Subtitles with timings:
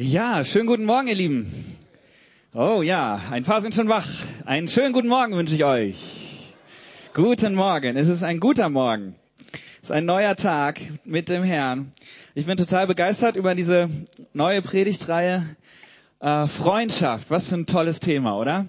[0.00, 1.52] Ja, schönen guten Morgen, ihr Lieben.
[2.54, 4.06] Oh ja, ein paar sind schon wach.
[4.44, 6.54] Einen schönen guten Morgen wünsche ich euch.
[7.14, 7.96] Guten Morgen.
[7.96, 9.16] Es ist ein guter Morgen.
[9.82, 11.90] Es ist ein neuer Tag mit dem Herrn.
[12.36, 13.90] Ich bin total begeistert über diese
[14.34, 15.56] neue Predigtreihe
[16.20, 17.28] äh, Freundschaft.
[17.32, 18.66] Was für ein tolles Thema, oder?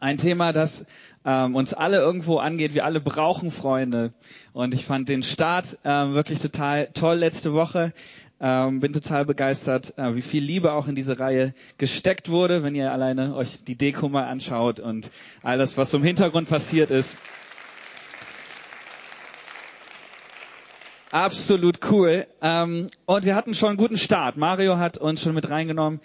[0.00, 0.84] Ein Thema, das
[1.24, 2.74] ähm, uns alle irgendwo angeht.
[2.74, 4.12] Wir alle brauchen Freunde.
[4.52, 7.94] Und ich fand den Start äh, wirklich total toll letzte Woche.
[8.44, 12.74] Ähm, bin total begeistert, äh, wie viel Liebe auch in diese Reihe gesteckt wurde, wenn
[12.74, 15.12] ihr alleine euch die Deko mal anschaut und
[15.44, 17.16] all das, was im Hintergrund passiert ist.
[21.12, 22.26] Absolut cool.
[22.40, 24.36] Ähm, und wir hatten schon einen guten Start.
[24.36, 26.00] Mario hat uns schon mit reingenommen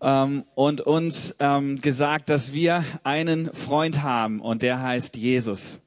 [0.00, 5.80] ähm, und uns ähm, gesagt, dass wir einen Freund haben und der heißt Jesus.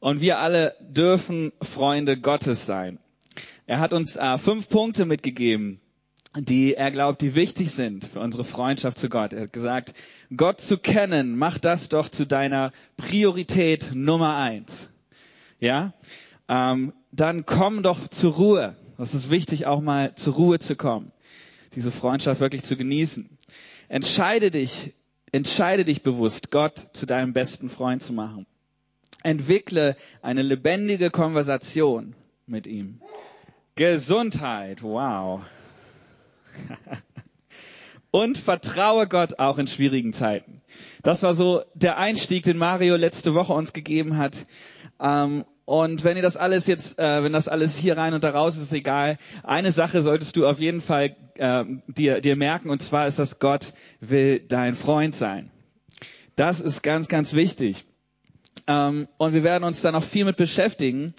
[0.00, 2.98] Und wir alle dürfen Freunde Gottes sein.
[3.68, 5.78] Er hat uns äh, fünf Punkte mitgegeben,
[6.34, 9.34] die er glaubt, die wichtig sind für unsere Freundschaft zu Gott.
[9.34, 9.92] Er hat gesagt,
[10.34, 14.88] Gott zu kennen, mach das doch zu deiner Priorität Nummer eins.
[15.60, 15.92] Ja,
[16.48, 18.74] ähm, dann komm doch zur Ruhe.
[18.96, 21.12] Das ist wichtig, auch mal zur Ruhe zu kommen,
[21.74, 23.28] diese Freundschaft wirklich zu genießen.
[23.90, 24.94] Entscheide dich,
[25.30, 28.46] entscheide dich bewusst, Gott zu deinem besten Freund zu machen.
[29.22, 32.14] Entwickle eine lebendige Konversation
[32.46, 33.02] mit ihm.
[33.78, 35.40] Gesundheit, wow.
[38.10, 40.62] Und vertraue Gott auch in schwierigen Zeiten.
[41.04, 44.46] Das war so der Einstieg, den Mario letzte Woche uns gegeben hat.
[44.98, 48.30] Ähm, und wenn ihr das alles jetzt, äh, wenn das alles hier rein und da
[48.30, 49.16] raus ist, ist egal.
[49.44, 53.38] Eine Sache solltest du auf jeden Fall äh, dir, dir merken, und zwar ist, dass
[53.38, 55.52] Gott will dein Freund sein.
[56.34, 57.84] Das ist ganz, ganz wichtig.
[58.66, 61.14] Ähm, und wir werden uns da noch viel mit beschäftigen.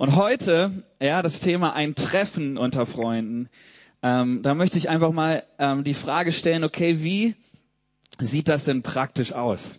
[0.00, 3.50] Und heute, ja, das Thema ein Treffen unter Freunden.
[4.02, 7.34] Ähm, da möchte ich einfach mal ähm, die Frage stellen, okay, wie
[8.18, 9.78] sieht das denn praktisch aus,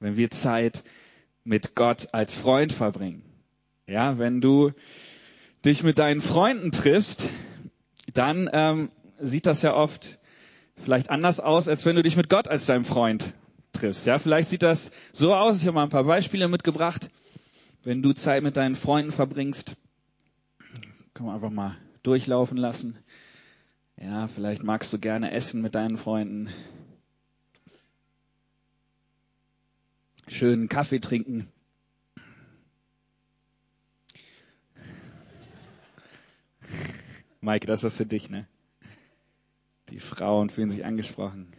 [0.00, 0.82] wenn wir Zeit
[1.44, 3.22] mit Gott als Freund verbringen?
[3.86, 4.72] Ja, wenn du
[5.64, 7.28] dich mit deinen Freunden triffst,
[8.12, 10.18] dann ähm, sieht das ja oft
[10.78, 13.34] vielleicht anders aus, als wenn du dich mit Gott als deinem Freund
[13.72, 14.04] triffst.
[14.04, 15.60] Ja, vielleicht sieht das so aus.
[15.60, 17.08] Ich habe mal ein paar Beispiele mitgebracht
[17.82, 19.76] wenn du Zeit mit deinen Freunden verbringst,
[21.14, 22.96] kann man einfach mal durchlaufen lassen.
[23.96, 26.48] Ja, vielleicht magst du gerne essen mit deinen Freunden.
[30.28, 31.48] Schönen Kaffee trinken.
[37.40, 38.46] Maike, das ist was für dich, ne?
[39.88, 41.52] Die Frauen fühlen sich angesprochen.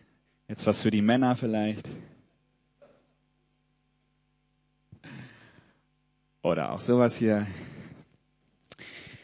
[0.47, 1.89] Jetzt was für die Männer vielleicht.
[6.43, 7.45] Oder auch sowas hier.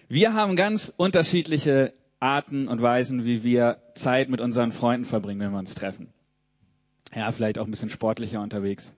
[0.08, 5.52] Wir haben ganz unterschiedliche Arten und Weisen, wie wir Zeit mit unseren Freunden verbringen, wenn
[5.52, 6.14] wir uns treffen.
[7.16, 8.94] Ja, vielleicht auch ein bisschen sportlicher unterwegs.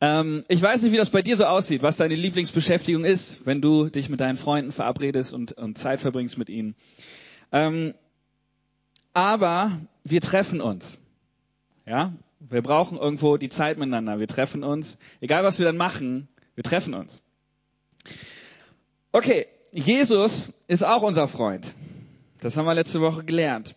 [0.00, 3.60] Ähm, ich weiß nicht, wie das bei dir so aussieht, was deine Lieblingsbeschäftigung ist, wenn
[3.60, 6.74] du dich mit deinen Freunden verabredest und, und Zeit verbringst mit ihnen.
[7.52, 7.94] Ähm,
[9.14, 10.98] aber wir treffen uns.
[11.86, 14.20] Ja, wir brauchen irgendwo die Zeit miteinander.
[14.20, 14.98] Wir treffen uns.
[15.20, 17.22] Egal was wir dann machen, wir treffen uns.
[19.12, 21.74] Okay, Jesus ist auch unser Freund.
[22.40, 23.74] Das haben wir letzte Woche gelernt.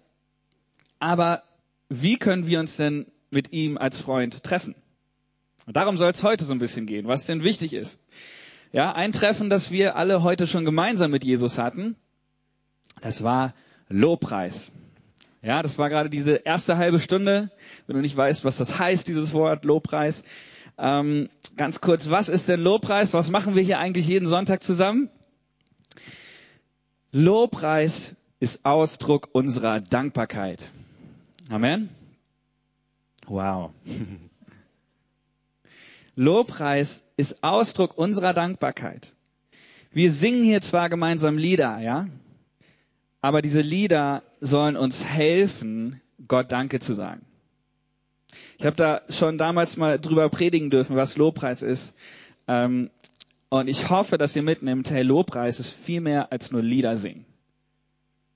[0.99, 1.43] Aber
[1.89, 4.75] wie können wir uns denn mit ihm als Freund treffen?
[5.65, 7.99] Und darum soll es heute so ein bisschen gehen, was denn wichtig ist.
[8.71, 11.95] Ja, ein Treffen, das wir alle heute schon gemeinsam mit Jesus hatten,
[13.01, 13.53] das war
[13.89, 14.71] Lobpreis.
[15.41, 17.51] Ja, das war gerade diese erste halbe Stunde.
[17.87, 20.23] Wenn du nicht weißt, was das heißt, dieses Wort Lobpreis.
[20.83, 23.13] Ähm, ganz kurz, was ist denn Lobpreis?
[23.13, 25.11] Was machen wir hier eigentlich jeden Sonntag zusammen?
[27.11, 30.71] Lobpreis ist Ausdruck unserer Dankbarkeit.
[31.49, 31.89] Amen.
[33.27, 33.69] Wow.
[36.15, 39.13] Lobpreis ist Ausdruck unserer Dankbarkeit.
[39.91, 42.07] Wir singen hier zwar gemeinsam Lieder, ja,
[43.21, 47.21] aber diese Lieder sollen uns helfen, Gott Danke zu sagen.
[48.61, 51.95] Ich habe da schon damals mal drüber predigen dürfen, was Lobpreis ist.
[52.47, 52.91] Ähm,
[53.49, 57.25] und ich hoffe, dass ihr mitnimmt, hey, Lobpreis ist viel mehr als nur Lieder singen.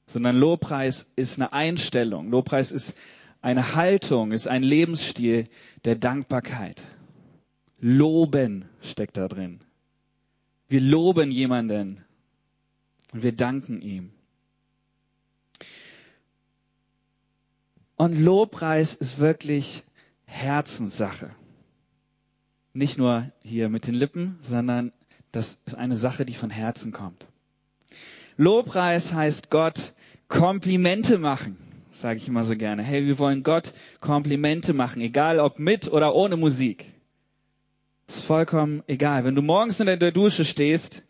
[0.08, 2.32] Sondern Lobpreis ist eine Einstellung.
[2.32, 2.96] Lobpreis ist
[3.44, 5.48] eine Haltung, ist ein Lebensstil
[5.84, 6.82] der Dankbarkeit.
[7.80, 9.60] Loben steckt da drin.
[10.68, 12.04] Wir loben jemanden
[13.14, 14.10] und wir danken ihm.
[17.96, 19.84] Und Lobpreis ist wirklich
[20.26, 21.32] Herzenssache.
[22.74, 24.92] Nicht nur hier mit den Lippen, sondern
[25.32, 27.26] das ist eine Sache, die von Herzen kommt.
[28.38, 29.94] Lobpreis heißt Gott
[30.28, 31.58] Komplimente machen.
[31.92, 32.84] sage ich immer so gerne.
[32.84, 36.92] Hey, wir wollen Gott Komplimente machen, egal ob mit oder ohne Musik.
[38.08, 39.24] Ist vollkommen egal.
[39.24, 41.04] Wenn du morgens in der Dusche stehst,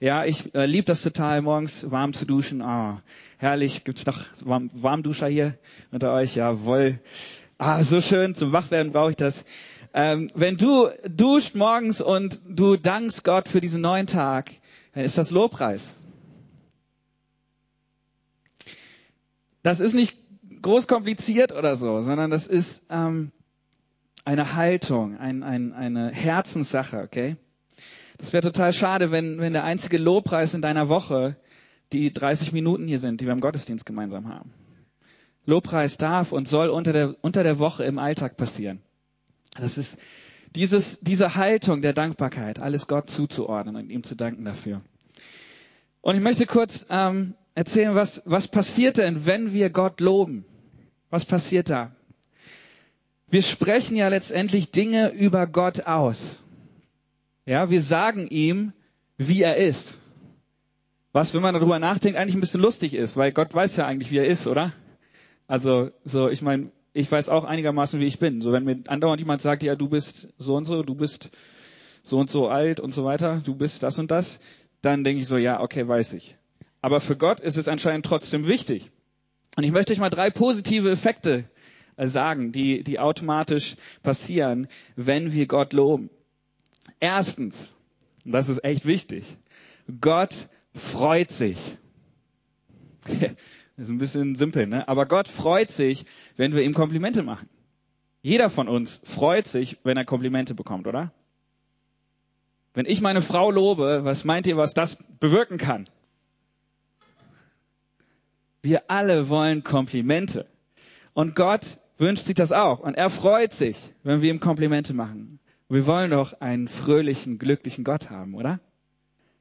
[0.00, 2.60] ja, ich äh, liebe das total, morgens warm zu duschen.
[2.60, 3.02] Ah,
[3.38, 3.84] herrlich.
[3.84, 5.56] Gibt's noch warm, Warmduscher hier
[5.92, 6.34] unter euch?
[6.34, 6.98] Jawohl.
[7.64, 8.34] Ah, so schön.
[8.34, 9.44] Zum Wachwerden brauche ich das.
[9.94, 14.50] Ähm, wenn du duscht morgens und du dankst Gott für diesen neuen Tag,
[14.94, 15.92] dann ist das Lobpreis.
[19.62, 20.18] Das ist nicht
[20.60, 23.30] groß kompliziert oder so, sondern das ist ähm,
[24.24, 27.36] eine Haltung, ein, ein, eine Herzenssache, okay?
[28.18, 31.36] Das wäre total schade, wenn, wenn der einzige Lobpreis in deiner Woche
[31.92, 34.52] die 30 Minuten hier sind, die wir im Gottesdienst gemeinsam haben.
[35.44, 38.80] Lobpreis darf und soll unter der, unter der Woche im Alltag passieren.
[39.58, 39.98] Das ist
[40.54, 44.82] dieses, diese Haltung der Dankbarkeit, alles Gott zuzuordnen und ihm zu danken dafür.
[46.00, 50.44] Und ich möchte kurz ähm, erzählen, was, was passiert denn, wenn wir Gott loben?
[51.10, 51.92] Was passiert da?
[53.28, 56.38] Wir sprechen ja letztendlich Dinge über Gott aus.
[57.46, 58.72] Ja, wir sagen ihm,
[59.16, 59.98] wie er ist.
[61.12, 64.10] Was, wenn man darüber nachdenkt, eigentlich ein bisschen lustig ist, weil Gott weiß ja eigentlich,
[64.10, 64.72] wie er ist, oder?
[65.46, 68.40] Also, so, ich meine, ich weiß auch einigermaßen, wie ich bin.
[68.42, 71.30] So, wenn mir andauernd jemand sagt, ja, du bist so und so, du bist
[72.02, 74.40] so und so alt und so weiter, du bist das und das,
[74.82, 76.36] dann denke ich so, ja, okay, weiß ich.
[76.80, 78.90] Aber für Gott ist es anscheinend trotzdem wichtig.
[79.56, 81.44] Und ich möchte euch mal drei positive Effekte
[81.96, 84.66] äh, sagen, die, die automatisch passieren,
[84.96, 86.10] wenn wir Gott loben.
[87.00, 87.74] Erstens,
[88.24, 89.36] und das ist echt wichtig,
[90.00, 91.58] Gott freut sich.
[93.76, 94.86] Das ist ein bisschen simpel, ne?
[94.88, 96.04] Aber Gott freut sich,
[96.36, 97.48] wenn wir ihm Komplimente machen.
[98.20, 101.12] Jeder von uns freut sich, wenn er Komplimente bekommt, oder?
[102.74, 105.88] Wenn ich meine Frau lobe, was meint ihr, was das bewirken kann?
[108.62, 110.46] Wir alle wollen Komplimente.
[111.14, 112.80] Und Gott wünscht sich das auch.
[112.80, 115.40] Und er freut sich, wenn wir ihm Komplimente machen.
[115.68, 118.60] Wir wollen doch einen fröhlichen, glücklichen Gott haben, oder?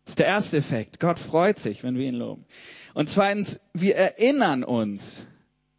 [0.06, 1.00] Das ist der erste Effekt.
[1.00, 2.46] Gott freut sich, wenn wir ihn loben.
[2.94, 5.26] Und zweitens, wir erinnern uns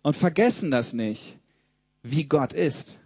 [0.02, 1.36] und vergessen das nicht,
[2.02, 2.98] wie Gott ist.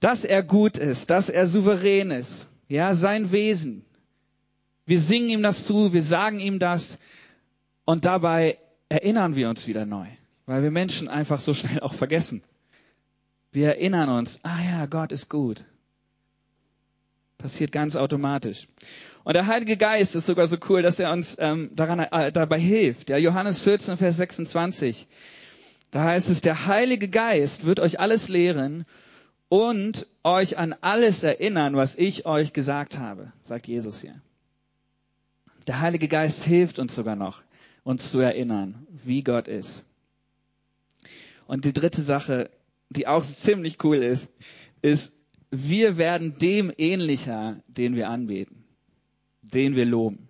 [0.00, 3.84] Dass er gut ist, dass er souverän ist, ja, sein Wesen.
[4.84, 6.98] Wir singen ihm das zu, wir sagen ihm das
[7.84, 8.58] und dabei
[8.88, 10.06] erinnern wir uns wieder neu,
[10.44, 12.42] weil wir Menschen einfach so schnell auch vergessen.
[13.52, 15.64] Wir erinnern uns, ah ja, Gott ist gut.
[17.38, 18.68] Passiert ganz automatisch.
[19.26, 22.60] Und der Heilige Geist ist sogar so cool, dass er uns ähm, daran, äh, dabei
[22.60, 23.10] hilft.
[23.10, 25.08] Ja, Johannes 14, Vers 26.
[25.90, 28.86] Da heißt es, der Heilige Geist wird euch alles lehren
[29.48, 34.14] und euch an alles erinnern, was ich euch gesagt habe, sagt Jesus hier.
[35.66, 37.42] Der Heilige Geist hilft uns sogar noch,
[37.82, 39.82] uns zu erinnern, wie Gott ist.
[41.48, 42.48] Und die dritte Sache,
[42.90, 44.28] die auch ziemlich cool ist,
[44.82, 45.12] ist,
[45.50, 48.65] wir werden dem ähnlicher, den wir anbeten,
[49.52, 50.28] den wir loben.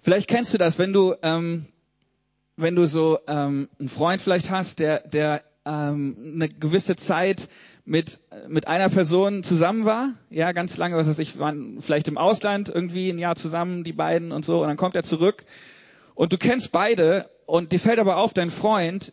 [0.00, 1.66] Vielleicht kennst du das, wenn du, ähm,
[2.56, 7.48] wenn du so ähm, einen Freund vielleicht hast, der, der ähm, eine gewisse Zeit
[7.84, 12.18] mit mit einer Person zusammen war, ja, ganz lange, was weiß ich, waren vielleicht im
[12.18, 15.44] Ausland irgendwie ein Jahr zusammen, die beiden und so, und dann kommt er zurück
[16.14, 19.12] und du kennst beide und dir fällt aber auf, dein Freund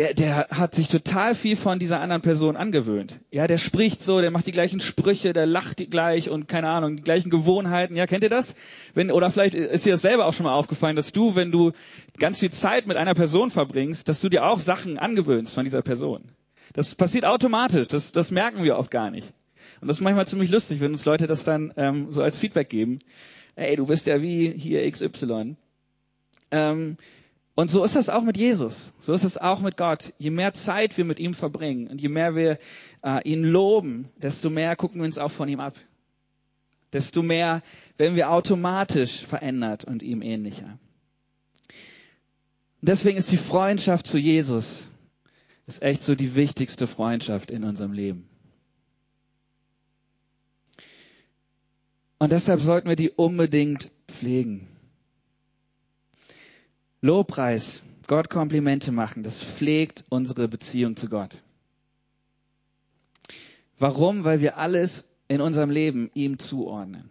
[0.00, 3.20] der, der hat sich total viel von dieser anderen Person angewöhnt.
[3.30, 6.96] Ja, der spricht so, der macht die gleichen Sprüche, der lacht gleich und keine Ahnung,
[6.96, 7.94] die gleichen Gewohnheiten.
[7.96, 8.54] Ja, kennt ihr das?
[8.94, 11.72] Wenn, oder vielleicht ist dir das selber auch schon mal aufgefallen, dass du, wenn du
[12.18, 15.82] ganz viel Zeit mit einer Person verbringst, dass du dir auch Sachen angewöhnst von dieser
[15.82, 16.32] Person.
[16.72, 19.30] Das passiert automatisch, das, das merken wir oft gar nicht.
[19.82, 22.70] Und das ist manchmal ziemlich lustig, wenn uns Leute das dann ähm, so als Feedback
[22.70, 23.00] geben.
[23.54, 25.56] Ey, du bist ja wie hier XY.
[26.52, 26.96] Ähm,
[27.54, 28.92] und so ist das auch mit Jesus.
[29.00, 30.14] So ist es auch mit Gott.
[30.18, 32.58] Je mehr Zeit wir mit ihm verbringen und je mehr wir
[33.02, 35.76] äh, ihn loben, desto mehr gucken wir uns auch von ihm ab.
[36.92, 37.62] Desto mehr
[37.96, 40.78] werden wir automatisch verändert und ihm ähnlicher.
[42.82, 44.90] Deswegen ist die Freundschaft zu Jesus
[45.66, 48.28] ist echt so die wichtigste Freundschaft in unserem Leben.
[52.18, 54.66] Und deshalb sollten wir die unbedingt pflegen.
[57.02, 61.42] Lobpreis, Gott Komplimente machen, das pflegt unsere Beziehung zu Gott.
[63.78, 64.24] Warum?
[64.24, 67.08] Weil wir alles in unserem Leben ihm zuordnen.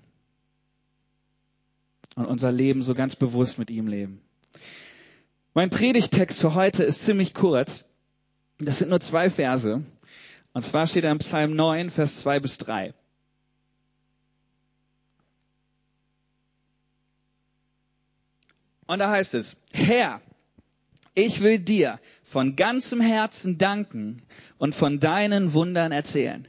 [2.16, 4.22] Und unser Leben so ganz bewusst mit ihm leben.
[5.54, 7.86] Mein Predigtext für heute ist ziemlich kurz.
[8.60, 9.84] Das sind nur zwei Verse.
[10.54, 12.94] Und zwar steht er im Psalm 9, Vers 2 bis 3.
[18.90, 20.20] Und da heißt es, Herr,
[21.14, 24.24] Ich will dir von ganzem Herzen danken
[24.58, 26.48] und von deinen Wundern erzählen.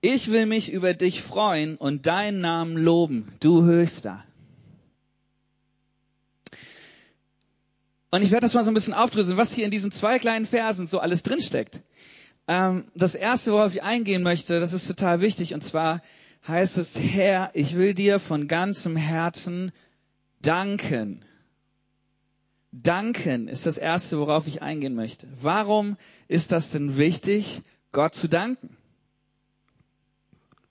[0.00, 4.24] Ich will mich über dich freuen und deinen Namen loben, du Höchster.
[8.10, 10.46] Und ich werde das mal so ein bisschen aufdröseln, was hier in diesen zwei kleinen
[10.46, 11.80] Versen so alles drinsteckt.
[12.48, 16.00] Ähm, das erste, worauf ich eingehen möchte, das ist total wichtig, und zwar
[16.48, 19.72] heißt es, Herr, ich will dir von ganzem Herzen
[20.40, 21.22] danken.
[22.72, 25.28] Danken ist das erste, worauf ich eingehen möchte.
[25.40, 27.62] Warum ist das denn wichtig,
[27.92, 28.76] Gott zu danken?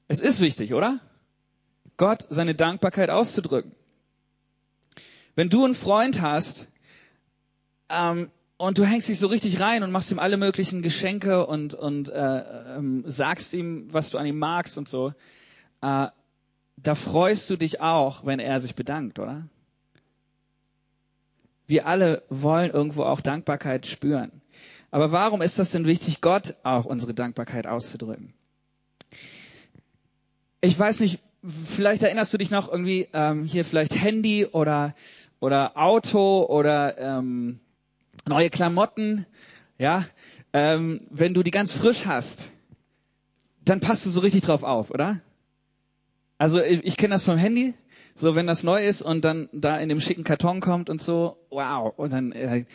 [0.08, 1.00] Es ist wichtig, oder?
[1.98, 3.72] Gott seine Dankbarkeit auszudrücken.
[5.36, 6.68] Wenn du einen Freund hast,
[7.90, 11.74] ähm, und du hängst dich so richtig rein und machst ihm alle möglichen Geschenke und,
[11.74, 15.14] und äh, ähm, sagst ihm, was du an ihm magst und so,
[15.82, 16.08] äh,
[16.78, 19.48] da freust du dich auch, wenn er sich bedankt, oder?
[21.68, 24.32] Wir alle wollen irgendwo auch Dankbarkeit spüren.
[24.92, 28.34] Aber warum ist das denn wichtig, Gott auch unsere Dankbarkeit auszudrücken?
[30.60, 34.94] Ich weiß nicht, vielleicht erinnerst du dich noch irgendwie ähm, hier vielleicht Handy oder
[35.40, 37.60] oder Auto oder ähm,
[38.28, 39.26] neue Klamotten,
[39.80, 40.06] ja,
[40.54, 42.44] ähm, wenn du die ganz frisch hast,
[43.66, 45.20] dann passt du so richtig drauf auf, oder?
[46.38, 47.74] Also ich, ich kenne das vom Handy,
[48.16, 51.38] so wenn das neu ist und dann da in dem schicken Karton kommt und so,
[51.50, 52.66] wow, und dann äh,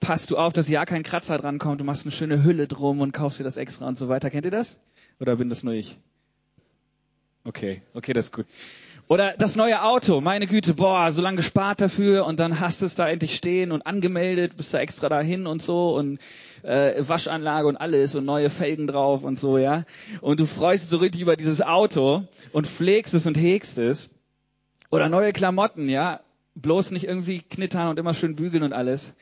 [0.00, 3.00] passt du auf, dass ja kein Kratzer dran kommt, du machst eine schöne Hülle drum
[3.00, 4.30] und kaufst dir das extra und so weiter.
[4.30, 4.78] Kennt ihr das?
[5.20, 5.98] Oder bin das nur ich?
[7.44, 8.46] Okay, okay, das ist gut.
[9.08, 12.86] Oder das neue Auto, meine Güte, boah, so lange gespart dafür und dann hast du
[12.86, 16.18] es da endlich stehen und angemeldet, bist da extra dahin und so und
[16.62, 19.86] äh, Waschanlage und alles und neue Felgen drauf und so, ja.
[20.20, 24.10] Und du freust dich so richtig über dieses Auto und pflegst es und hegst es.
[24.90, 26.20] Oder neue Klamotten, ja.
[26.54, 29.14] Bloß nicht irgendwie knittern und immer schön bügeln und alles.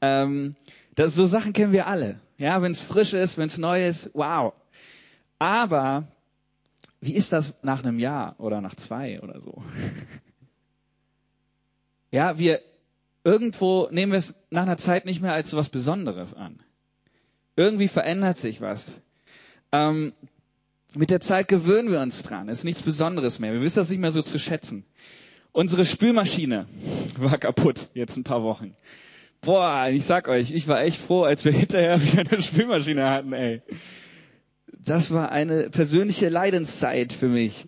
[0.00, 0.54] Ähm,
[0.94, 2.20] das, so Sachen kennen wir alle.
[2.38, 4.54] Ja, wenn es frisch ist, wenn es neu ist, wow.
[5.38, 6.08] Aber
[7.00, 9.62] wie ist das nach einem Jahr oder nach zwei oder so?
[12.10, 12.60] ja, wir
[13.24, 16.60] irgendwo nehmen wir es nach einer Zeit nicht mehr als so was Besonderes an.
[17.56, 18.90] Irgendwie verändert sich was.
[19.72, 20.12] Ähm,
[20.94, 22.48] mit der Zeit gewöhnen wir uns dran.
[22.48, 23.52] Es ist nichts Besonderes mehr.
[23.52, 24.84] Wir wissen das nicht mehr so zu schätzen.
[25.58, 26.66] Unsere Spülmaschine
[27.18, 28.76] war kaputt, jetzt ein paar Wochen.
[29.40, 33.32] Boah, ich sag euch, ich war echt froh, als wir hinterher wieder eine Spülmaschine hatten,
[33.32, 33.62] ey
[34.88, 37.66] das war eine persönliche Leidenszeit für mich.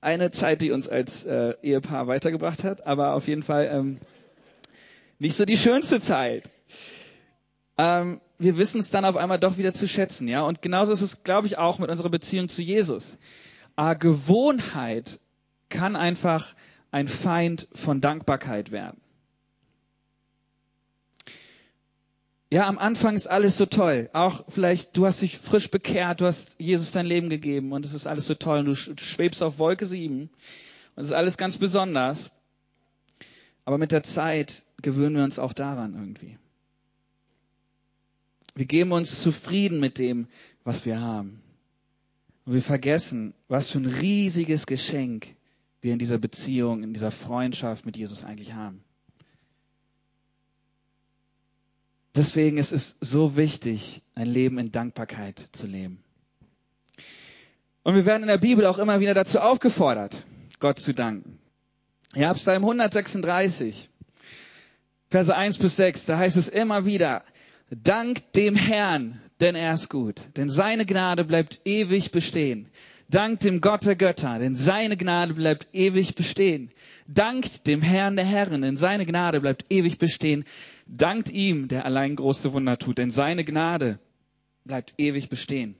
[0.00, 3.98] Eine Zeit, die uns als äh, Ehepaar weitergebracht hat, aber auf jeden Fall ähm,
[5.18, 6.48] nicht so die schönste Zeit.
[7.76, 10.42] Ähm, wir wissen es dann auf einmal doch wieder zu schätzen, ja.
[10.42, 13.18] Und genauso ist es, glaube ich, auch mit unserer Beziehung zu Jesus.
[13.80, 15.20] Äh, Gewohnheit
[15.70, 16.54] kann einfach
[16.90, 19.00] ein Feind von Dankbarkeit werden.
[22.52, 24.10] Ja, am Anfang ist alles so toll.
[24.12, 27.94] Auch vielleicht, du hast dich frisch bekehrt, du hast Jesus dein Leben gegeben und es
[27.94, 30.28] ist alles so toll und du schwebst auf Wolke sieben
[30.96, 32.32] und es ist alles ganz besonders.
[33.64, 36.36] Aber mit der Zeit gewöhnen wir uns auch daran irgendwie.
[38.54, 40.26] Wir geben uns zufrieden mit dem,
[40.64, 41.40] was wir haben.
[42.50, 45.36] Und wir vergessen, was für ein riesiges Geschenk
[45.82, 48.82] wir in dieser Beziehung, in dieser Freundschaft mit Jesus eigentlich haben.
[52.16, 56.02] Deswegen ist es so wichtig, ein Leben in Dankbarkeit zu leben.
[57.84, 60.26] Und wir werden in der Bibel auch immer wieder dazu aufgefordert,
[60.58, 61.38] Gott zu danken.
[62.16, 63.88] Ja, Psalm 136,
[65.06, 67.22] Verse 1 bis 6, da heißt es immer wieder,
[67.70, 72.68] Dank dem Herrn, denn er ist gut, denn seine Gnade bleibt ewig bestehen.
[73.08, 76.70] Dank dem Gott der Götter, denn seine Gnade bleibt ewig bestehen.
[77.08, 80.44] Dankt dem Herrn der Herren, denn seine Gnade bleibt ewig bestehen.
[80.86, 83.98] Dankt ihm, der allein große Wunder tut, denn seine Gnade
[84.64, 85.74] bleibt ewig bestehen.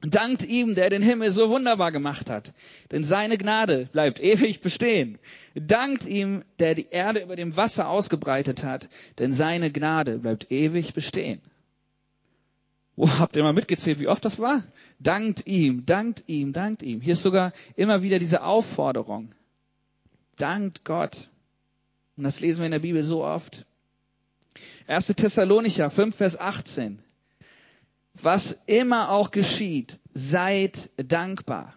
[0.00, 2.54] Dankt ihm, der den Himmel so wunderbar gemacht hat,
[2.90, 5.18] denn seine Gnade bleibt ewig bestehen.
[5.54, 10.94] Dankt ihm, der die Erde über dem Wasser ausgebreitet hat, denn seine Gnade bleibt ewig
[10.94, 11.40] bestehen.
[13.02, 14.62] Oh, habt ihr mal mitgezählt, wie oft das war?
[15.00, 17.00] Dankt ihm, dankt ihm, dankt ihm.
[17.00, 19.34] Hier ist sogar immer wieder diese Aufforderung.
[20.36, 21.28] Dankt Gott.
[22.16, 23.66] Und das lesen wir in der Bibel so oft.
[24.86, 25.06] 1.
[25.06, 27.02] Thessalonicher 5, Vers 18.
[28.14, 31.74] Was immer auch geschieht, seid dankbar.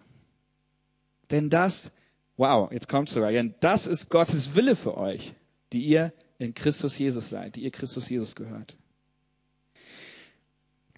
[1.32, 1.90] Denn das,
[2.36, 5.34] wow, jetzt kommt sogar, denn das ist Gottes Wille für euch,
[5.72, 8.76] die ihr in Christus Jesus seid, die ihr Christus Jesus gehört.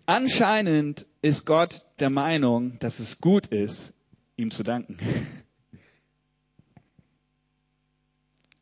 [0.08, 3.92] Anscheinend ist Gott der Meinung, dass es gut ist,
[4.36, 4.96] ihm zu danken.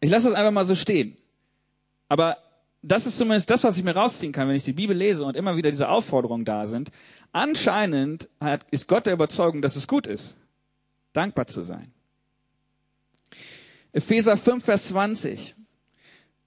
[0.01, 1.17] Ich lasse das einfach mal so stehen.
[2.09, 2.39] Aber
[2.83, 5.37] das ist zumindest das, was ich mir rausziehen kann, wenn ich die Bibel lese und
[5.37, 6.91] immer wieder diese Aufforderungen da sind.
[7.31, 10.37] Anscheinend hat, ist Gott der Überzeugung, dass es gut ist,
[11.13, 11.93] dankbar zu sein.
[13.93, 15.55] Epheser 5, Vers 20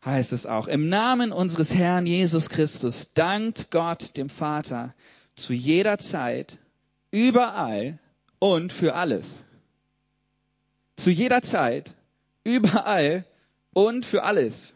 [0.05, 0.67] heißt es auch.
[0.67, 4.93] Im Namen unseres Herrn Jesus Christus dankt Gott dem Vater
[5.35, 6.57] zu jeder Zeit,
[7.11, 7.99] überall
[8.39, 9.43] und für alles.
[10.95, 11.93] Zu jeder Zeit,
[12.43, 13.25] überall
[13.73, 14.73] und für alles.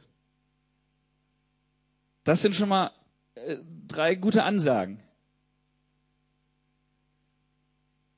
[2.24, 2.92] Das sind schon mal
[3.36, 5.00] äh, drei gute Ansagen.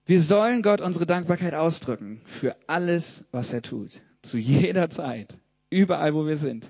[0.05, 4.01] Wir sollen Gott unsere Dankbarkeit ausdrücken für alles, was er tut.
[4.21, 5.39] Zu jeder Zeit.
[5.71, 6.69] Überall, wo wir sind.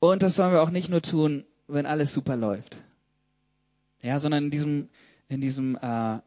[0.00, 2.76] Und das sollen wir auch nicht nur tun, wenn alles super läuft.
[4.02, 4.88] Ja, sondern in diesem,
[5.28, 6.18] in diesem äh,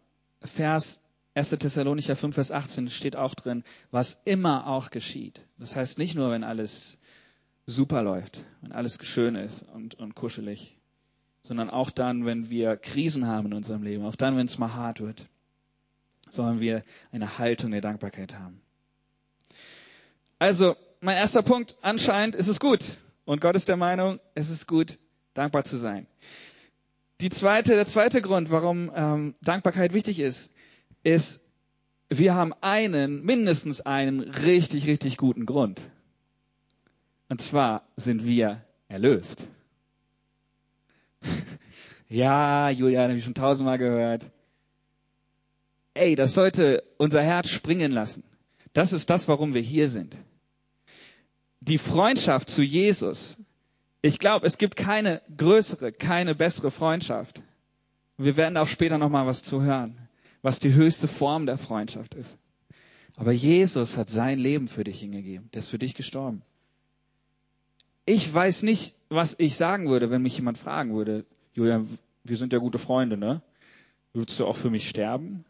[0.43, 0.99] Vers
[1.33, 1.49] 1.
[1.51, 5.41] Thessalonicher 5, Vers 18 steht auch drin, was immer auch geschieht.
[5.57, 6.97] Das heißt nicht nur, wenn alles
[7.65, 10.77] super läuft, wenn alles schön ist und, und kuschelig,
[11.43, 14.73] sondern auch dann, wenn wir Krisen haben in unserem Leben, auch dann, wenn es mal
[14.73, 15.25] hart wird,
[16.29, 18.61] sollen wir eine Haltung der Dankbarkeit haben.
[20.39, 22.97] Also, mein erster Punkt, anscheinend ist es gut.
[23.31, 24.99] Und Gott ist der Meinung, es ist gut,
[25.35, 26.05] dankbar zu sein.
[27.21, 30.49] Die zweite, der zweite Grund, warum ähm, Dankbarkeit wichtig ist,
[31.03, 31.39] ist,
[32.09, 35.79] wir haben einen, mindestens einen richtig, richtig guten Grund.
[37.29, 39.41] Und zwar sind wir erlöst.
[42.09, 44.29] ja, Julian, habe ich schon tausendmal gehört.
[45.93, 48.25] Ey, das sollte unser Herz springen lassen.
[48.73, 50.17] Das ist das, warum wir hier sind.
[51.61, 53.37] Die Freundschaft zu Jesus.
[54.01, 57.41] Ich glaube, es gibt keine größere, keine bessere Freundschaft.
[58.17, 59.97] Wir werden auch später noch mal was zu hören,
[60.41, 62.37] was die höchste Form der Freundschaft ist.
[63.15, 65.49] Aber Jesus hat sein Leben für dich hingegeben.
[65.53, 66.41] Der ist für dich gestorben.
[68.05, 72.53] Ich weiß nicht, was ich sagen würde, wenn mich jemand fragen würde, Julian, wir sind
[72.53, 73.41] ja gute Freunde, ne?
[74.13, 75.45] Würdest du auch für mich sterben?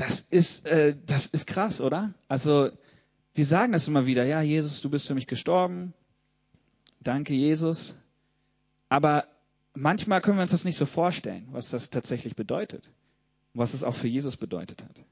[0.00, 2.14] Das ist, äh, das ist krass, oder?
[2.26, 2.70] Also,
[3.34, 5.92] wir sagen das immer wieder, ja, Jesus, du bist für mich gestorben.
[7.00, 7.94] Danke, Jesus.
[8.88, 9.26] Aber
[9.74, 12.90] manchmal können wir uns das nicht so vorstellen, was das tatsächlich bedeutet.
[13.52, 15.04] Was es auch für Jesus bedeutet hat.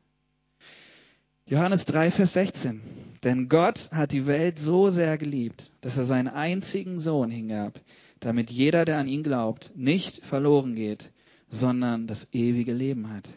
[1.44, 2.80] Johannes 3, Vers 16.
[3.24, 7.78] Denn Gott hat die Welt so sehr geliebt, dass er seinen einzigen Sohn hingab,
[8.20, 11.12] damit jeder, der an ihn glaubt, nicht verloren geht,
[11.50, 13.28] sondern das ewige Leben hat.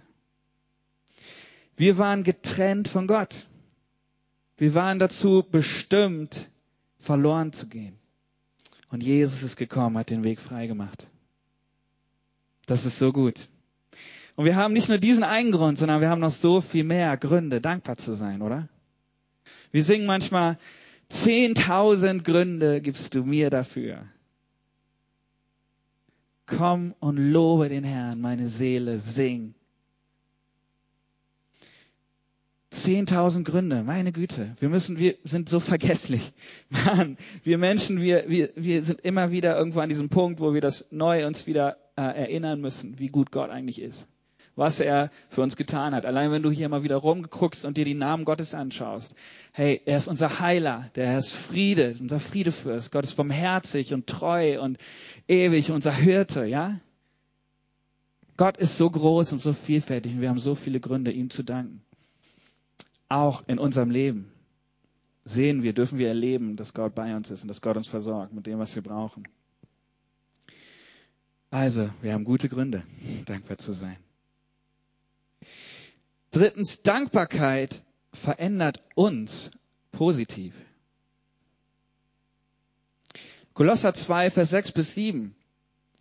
[1.78, 3.48] Wir waren getrennt von Gott.
[4.58, 6.50] Wir waren dazu bestimmt,
[7.00, 7.98] verloren zu gehen.
[8.90, 11.08] Und Jesus ist gekommen, hat den Weg freigemacht.
[12.68, 13.50] Das ist so gut.
[14.36, 17.18] Und wir haben nicht nur diesen einen Grund, sondern wir haben noch so viel mehr
[17.18, 18.70] Gründe, dankbar zu sein, oder?
[19.72, 20.58] Wir singen manchmal,
[21.08, 24.06] zehntausend Gründe gibst du mir dafür.
[26.46, 29.54] Komm und lobe den Herrn, meine Seele, sing.
[32.72, 34.56] Zehntausend Gründe, meine Güte.
[34.60, 36.32] Wir müssen, wir sind so vergesslich.
[36.70, 40.62] Mann, wir Menschen, wir, wir, wir sind immer wieder irgendwo an diesem Punkt, wo wir
[40.62, 44.08] das neu uns wieder äh, erinnern müssen, wie gut Gott eigentlich ist
[44.56, 46.06] was er für uns getan hat.
[46.06, 49.16] Allein wenn du hier mal wieder rumguckst und dir die Namen Gottes anschaust.
[49.54, 52.92] Hey, er ist unser Heiler, der ist Friede, unser Friedefürst.
[52.92, 54.78] Gott ist barmherzig und treu und
[55.28, 56.80] ewig, unser Hirte, ja?
[58.38, 61.44] Gott ist so groß und so vielfältig und wir haben so viele Gründe, ihm zu
[61.44, 61.82] danken.
[63.12, 64.32] Auch in unserem Leben
[65.26, 68.32] sehen wir, dürfen wir erleben, dass Gott bei uns ist und dass Gott uns versorgt
[68.32, 69.28] mit dem, was wir brauchen.
[71.50, 72.86] Also, wir haben gute Gründe,
[73.26, 73.98] dankbar zu sein.
[76.32, 79.52] Drittens, Dankbarkeit verändert uns
[79.92, 80.56] positiv.
[83.54, 85.36] Kolosser 2, Vers 6 bis 7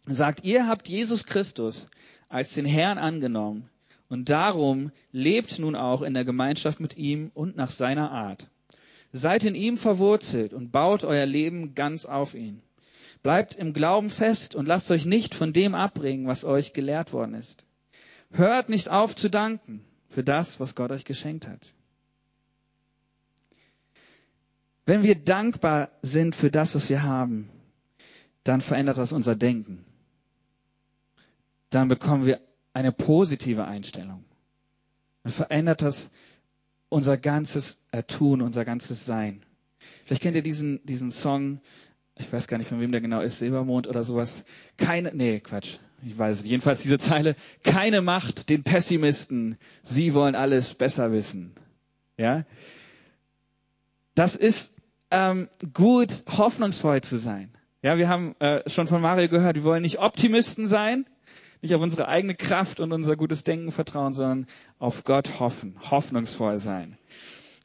[0.07, 1.89] sagt, ihr habt Jesus Christus
[2.29, 3.69] als den Herrn angenommen
[4.11, 8.51] und darum lebt nun auch in der Gemeinschaft mit ihm und nach seiner Art.
[9.13, 12.61] Seid in ihm verwurzelt und baut euer Leben ganz auf ihn.
[13.23, 17.35] Bleibt im Glauben fest und lasst euch nicht von dem abbringen, was euch gelehrt worden
[17.35, 17.65] ist.
[18.33, 21.73] Hört nicht auf zu danken für das, was Gott euch geschenkt hat.
[24.87, 27.49] Wenn wir dankbar sind für das, was wir haben,
[28.43, 29.85] dann verändert das unser Denken.
[31.69, 32.41] Dann bekommen wir
[32.73, 34.25] eine positive Einstellung.
[35.23, 36.11] Dann verändert das
[36.89, 39.43] unser ganzes Tun, unser ganzes Sein.
[40.05, 41.61] Vielleicht kennt ihr diesen, diesen Song,
[42.17, 44.43] ich weiß gar nicht, von wem der genau ist, Silbermond oder sowas.
[44.77, 50.35] Keine, nee, Quatsch ich weiß es, jedenfalls diese Zeile, keine Macht den Pessimisten, sie wollen
[50.35, 51.55] alles besser wissen.
[52.17, 52.45] Ja?
[54.15, 54.73] Das ist
[55.11, 57.53] ähm, gut, hoffnungsvoll zu sein.
[57.83, 61.07] Ja, wir haben äh, schon von Mario gehört, wir wollen nicht Optimisten sein,
[61.63, 64.47] nicht auf unsere eigene Kraft und unser gutes Denken vertrauen, sondern
[64.79, 66.97] auf Gott hoffen, hoffnungsvoll sein.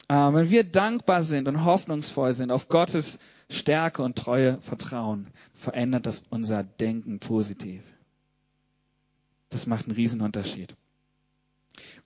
[0.08, 6.06] Äh, wenn wir dankbar sind und hoffnungsvoll sind, auf Gottes Stärke und Treue vertrauen, verändert
[6.06, 7.82] das unser Denken positiv.
[9.50, 10.74] Das macht einen Riesenunterschied.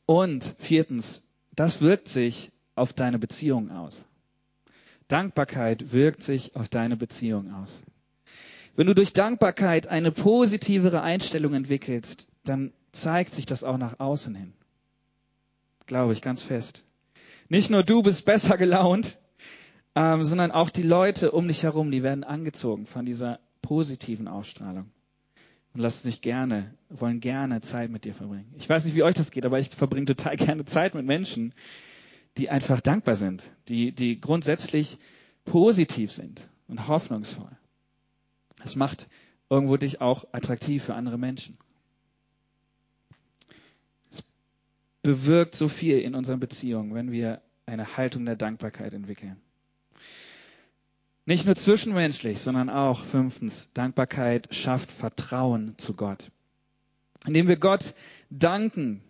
[0.06, 1.22] Und viertens,
[1.54, 4.04] das wirkt sich auf deine Beziehung aus.
[5.08, 7.82] Dankbarkeit wirkt sich auf deine Beziehung aus.
[8.76, 14.34] Wenn du durch Dankbarkeit eine positivere Einstellung entwickelst, dann zeigt sich das auch nach außen
[14.34, 14.52] hin.
[15.86, 16.84] Glaube ich ganz fest.
[17.48, 19.18] Nicht nur du bist besser gelaunt,
[19.96, 24.90] ähm, sondern auch die Leute um dich herum, die werden angezogen von dieser positiven Ausstrahlung
[25.74, 28.54] und lassen sich gerne, wollen gerne Zeit mit dir verbringen.
[28.56, 31.54] Ich weiß nicht, wie euch das geht, aber ich verbringe total gerne Zeit mit Menschen,
[32.36, 34.98] die einfach dankbar sind, die, die grundsätzlich
[35.44, 37.50] positiv sind und hoffnungsvoll.
[38.62, 39.08] Das macht
[39.48, 41.58] irgendwo dich auch attraktiv für andere Menschen.
[44.10, 44.22] Es
[45.02, 49.36] bewirkt so viel in unseren Beziehungen, wenn wir eine Haltung der Dankbarkeit entwickeln.
[51.26, 56.30] Nicht nur zwischenmenschlich, sondern auch fünftens, Dankbarkeit schafft Vertrauen zu Gott.
[57.26, 57.94] Indem wir Gott
[58.30, 59.02] danken,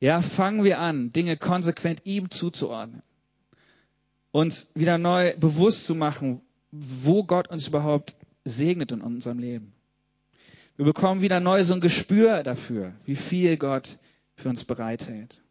[0.00, 3.02] ja, fangen wir an, Dinge konsequent ihm zuzuordnen.
[4.30, 8.14] Uns wieder neu bewusst zu machen, wo Gott uns überhaupt
[8.46, 9.72] segnet in unserem Leben.
[10.76, 13.98] Wir bekommen wieder neu so ein Gespür dafür, wie viel Gott
[14.34, 15.42] für uns bereithält.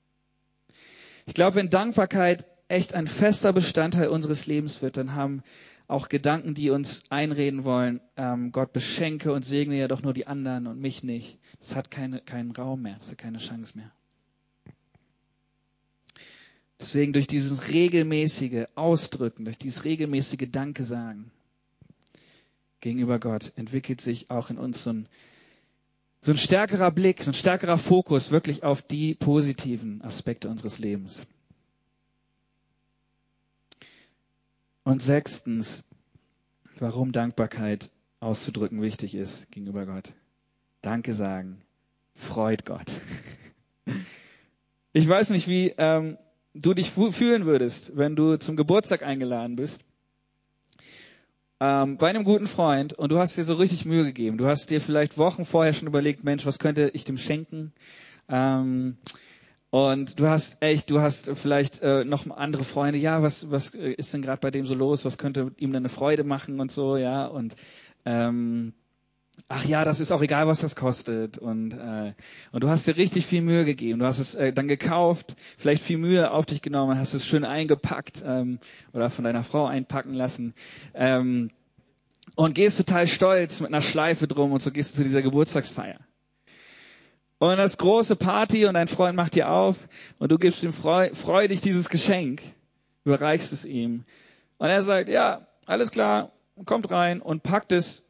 [1.26, 5.42] Ich glaube, wenn Dankbarkeit echt ein fester Bestandteil unseres Lebens wird, dann haben
[5.88, 10.26] auch Gedanken, die uns einreden wollen, ähm, Gott beschenke und segne ja doch nur die
[10.28, 11.38] anderen und mich nicht.
[11.60, 13.92] Das hat keine, keinen Raum mehr, das hat keine Chance mehr.
[16.80, 21.32] Deswegen durch dieses regelmäßige Ausdrücken, durch dieses regelmäßige Danke sagen
[22.86, 25.10] gegenüber Gott entwickelt sich auch in uns so ein,
[26.22, 31.24] so ein stärkerer Blick, so ein stärkerer Fokus wirklich auf die positiven Aspekte unseres Lebens.
[34.84, 35.84] Und sechstens,
[36.78, 40.14] warum Dankbarkeit auszudrücken wichtig ist gegenüber Gott.
[40.84, 41.62] Danke sagen
[42.14, 42.92] freut Gott.
[44.98, 46.18] Ich weiß nicht, wie ähm,
[46.54, 49.82] du dich fühlen würdest, wenn du zum Geburtstag eingeladen bist
[51.66, 54.38] ähm, bei einem guten Freund und du hast dir so richtig Mühe gegeben.
[54.38, 57.74] Du hast dir vielleicht Wochen vorher schon überlegt, Mensch, was könnte ich dem schenken?
[58.30, 58.98] Ähm,
[59.72, 63.00] und du hast echt, du hast vielleicht äh, noch andere Freunde.
[63.00, 65.06] Ja, was was äh, ist denn gerade bei dem so los?
[65.06, 67.26] Was könnte ihm denn eine Freude machen und so, ja?
[67.26, 67.56] Und
[68.06, 68.74] ähm,
[69.48, 71.38] ach ja, das ist auch egal, was das kostet.
[71.38, 72.14] Und, äh,
[72.52, 74.00] und du hast dir richtig viel Mühe gegeben.
[74.00, 77.46] Du hast es äh, dann gekauft, vielleicht viel Mühe auf dich genommen, hast es schön
[77.46, 78.60] eingepackt ähm,
[78.94, 80.54] oder von deiner Frau einpacken lassen.
[80.94, 81.50] Ähm,
[82.36, 86.00] und gehst total stolz mit einer Schleife drum und so gehst du zu dieser Geburtstagsfeier.
[87.38, 89.88] Und das große Party und dein Freund macht dir auf
[90.20, 92.42] und du gibst ihm freu freudig dieses Geschenk,
[93.04, 94.06] überreichst es ihm.
[94.58, 96.32] Und er sagt, ja, alles klar,
[96.66, 98.05] kommt rein und packt es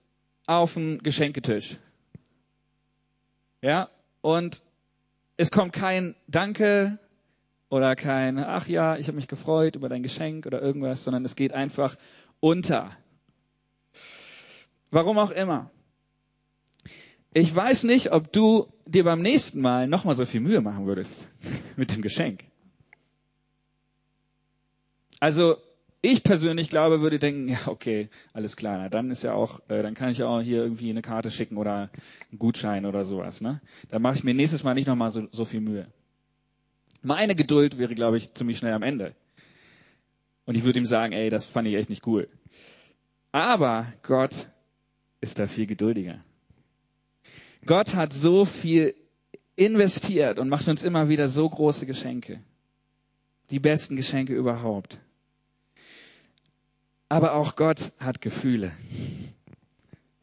[0.48, 1.78] auf den Geschenketisch.
[3.62, 3.90] Ja,
[4.22, 4.64] und
[5.38, 7.00] es kommt kein Danke
[7.70, 11.36] oder kein Ach ja, ich habe mich gefreut über dein Geschenk oder irgendwas, sondern es
[11.36, 11.98] geht einfach
[12.40, 12.92] unter.
[14.92, 15.72] Warum auch immer.
[17.34, 21.28] Ich weiß nicht, ob du dir beim nächsten Mal nochmal so viel Mühe machen würdest
[21.76, 22.46] mit dem Geschenk.
[25.20, 25.58] Also
[26.06, 29.82] ich persönlich glaube, würde denken, ja, okay, alles klar, na, dann ist ja auch, äh,
[29.82, 31.90] dann kann ich ja auch hier irgendwie eine Karte schicken oder
[32.30, 33.62] einen Gutschein oder sowas, ne?
[33.90, 35.88] Da mache ich mir nächstes Mal nicht nochmal so, so viel Mühe.
[37.02, 39.16] Meine Geduld wäre, glaube ich, ziemlich schnell am Ende.
[40.46, 42.28] Und ich würde ihm sagen, ey, das fand ich echt nicht cool.
[43.32, 44.50] Aber Gott
[45.22, 46.24] ist da viel geduldiger.
[47.66, 48.96] Gott hat so viel
[49.56, 52.42] investiert und macht uns immer wieder so große Geschenke.
[53.50, 55.00] Die besten Geschenke überhaupt.
[57.10, 58.72] Aber auch Gott hat Gefühle,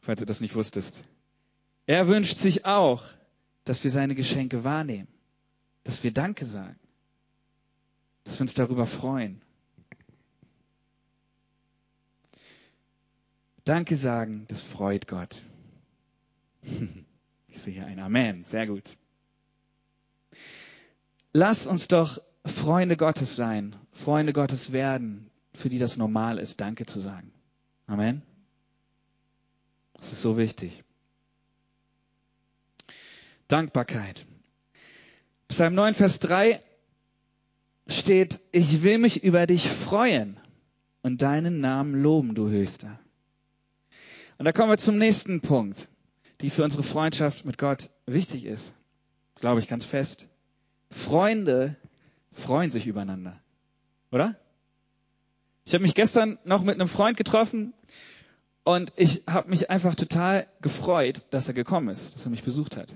[0.01, 1.03] falls du das nicht wusstest.
[1.85, 3.03] Er wünscht sich auch,
[3.63, 5.07] dass wir seine Geschenke wahrnehmen,
[5.83, 6.79] dass wir Danke sagen,
[8.25, 9.41] dass wir uns darüber freuen.
[13.63, 15.41] Danke sagen, das freut Gott.
[17.55, 18.45] Ich sehe hier ein Amen.
[18.45, 18.97] Sehr gut.
[21.33, 26.85] Lasst uns doch Freunde Gottes sein, Freunde Gottes werden, für die das normal ist, Danke
[26.85, 27.31] zu sagen.
[27.87, 28.21] Amen.
[29.93, 30.83] Das ist so wichtig.
[33.47, 34.25] Dankbarkeit.
[35.47, 36.59] Psalm 9, Vers 3
[37.87, 40.39] steht, ich will mich über dich freuen.
[41.03, 42.97] und deinen Namen loben, du Höchster.
[44.37, 45.89] Und da kommen wir zum nächsten Punkt,
[46.41, 48.73] die für unsere Freundschaft mit Gott wichtig ist.
[49.35, 50.27] Glaube ich ganz fest.
[50.89, 51.75] Freunde
[52.31, 53.39] freuen sich übereinander.
[54.11, 54.39] Oder?
[55.65, 57.73] Ich habe mich gestern noch mit einem Freund getroffen
[58.63, 62.77] und ich habe mich einfach total gefreut, dass er gekommen ist, dass er mich besucht
[62.77, 62.93] hat.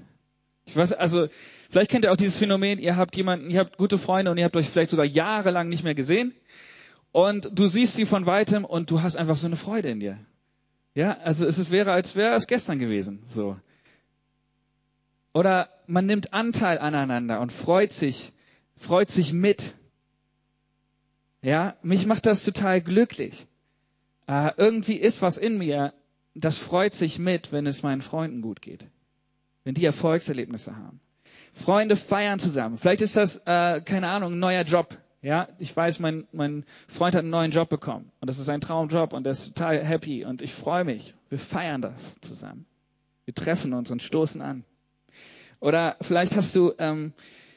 [0.65, 1.27] Ich weiß, also
[1.69, 4.43] vielleicht kennt ihr auch dieses Phänomen, ihr habt jemanden, ihr habt gute Freunde und ihr
[4.43, 6.33] habt euch vielleicht sogar jahrelang nicht mehr gesehen
[7.13, 10.19] und du siehst sie von weitem und du hast einfach so eine Freude in dir.
[10.93, 13.57] Ja, also es ist, wäre, als wäre es gestern gewesen, so.
[15.33, 18.33] Oder man nimmt Anteil aneinander und freut sich,
[18.75, 19.75] freut sich mit.
[21.47, 23.47] Ja, mich macht das total glücklich.
[24.27, 25.93] Äh, irgendwie ist was in mir,
[26.35, 28.85] das freut sich mit, wenn es meinen Freunden gut geht.
[29.63, 30.99] Wenn die Erfolgserlebnisse haben.
[31.53, 32.77] Freunde feiern zusammen.
[32.77, 34.97] Vielleicht ist das, äh, keine Ahnung, ein neuer Job.
[35.21, 38.59] Ja, ich weiß, mein, mein Freund hat einen neuen Job bekommen und das ist ein
[38.59, 41.15] Traumjob und er ist total happy und ich freue mich.
[41.29, 42.65] Wir feiern das zusammen.
[43.23, 44.65] Wir treffen uns und stoßen an.
[45.61, 47.13] Oder vielleicht hast du ähm,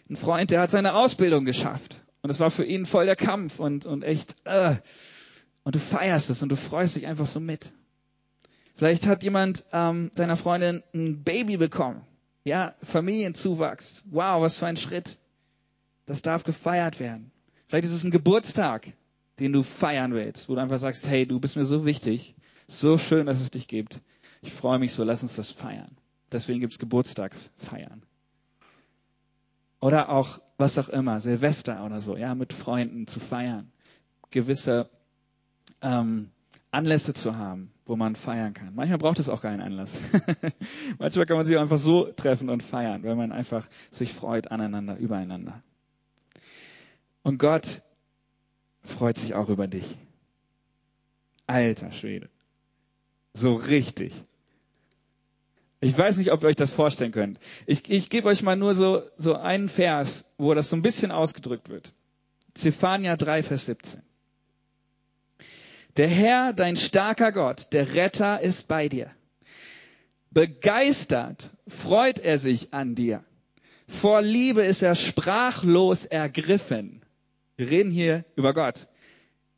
[0.09, 3.59] einen Freund, der hat seine Ausbildung geschafft und es war für ihn voll der Kampf
[3.59, 4.77] und, und echt, äh,
[5.63, 7.73] und du feierst es und du freust dich einfach so mit.
[8.75, 12.03] Vielleicht hat jemand ähm, deiner Freundin ein Baby bekommen.
[12.45, 14.03] Ja, Familienzuwachs.
[14.07, 15.19] Wow, was für ein Schritt.
[16.07, 17.31] Das darf gefeiert werden.
[17.67, 18.93] Vielleicht ist es ein Geburtstag,
[19.39, 22.35] den du feiern willst, wo du einfach sagst, hey, du bist mir so wichtig,
[22.67, 24.01] so schön, dass es dich gibt.
[24.43, 25.97] Ich freue mich so, lass uns das feiern.
[26.33, 28.03] Deswegen gibt's Geburtstagsfeiern.
[29.81, 33.73] Oder auch, was auch immer, Silvester oder so, ja, mit Freunden zu feiern.
[34.31, 34.91] Gewisse
[35.81, 36.31] ähm,
[36.71, 38.75] Anlässe zu haben, wo man feiern kann.
[38.75, 39.99] Manchmal braucht es auch keinen Anlass.
[40.99, 44.97] Manchmal kann man sich einfach so treffen und feiern, weil man einfach sich freut aneinander,
[44.97, 45.63] übereinander.
[47.23, 47.83] Und Gott
[48.83, 49.97] freut sich auch über dich.
[51.47, 52.29] Alter Schwede.
[53.33, 54.13] So richtig.
[55.81, 57.39] Ich weiß nicht, ob ihr euch das vorstellen könnt.
[57.67, 61.11] Ich, ich gebe euch mal nur so, so einen Vers, wo das so ein bisschen
[61.11, 61.93] ausgedrückt wird.
[62.55, 64.03] Zephania 3, Vers 17.
[65.97, 69.11] Der Herr, dein starker Gott, der Retter ist bei dir.
[70.31, 73.25] Begeistert freut er sich an dir.
[73.89, 77.03] Vor Liebe ist er sprachlos ergriffen.
[77.57, 78.87] Wir reden hier über Gott.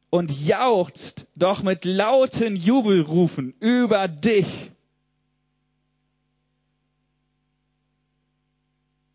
[0.08, 4.71] Und jauchzt doch mit lauten Jubelrufen über dich.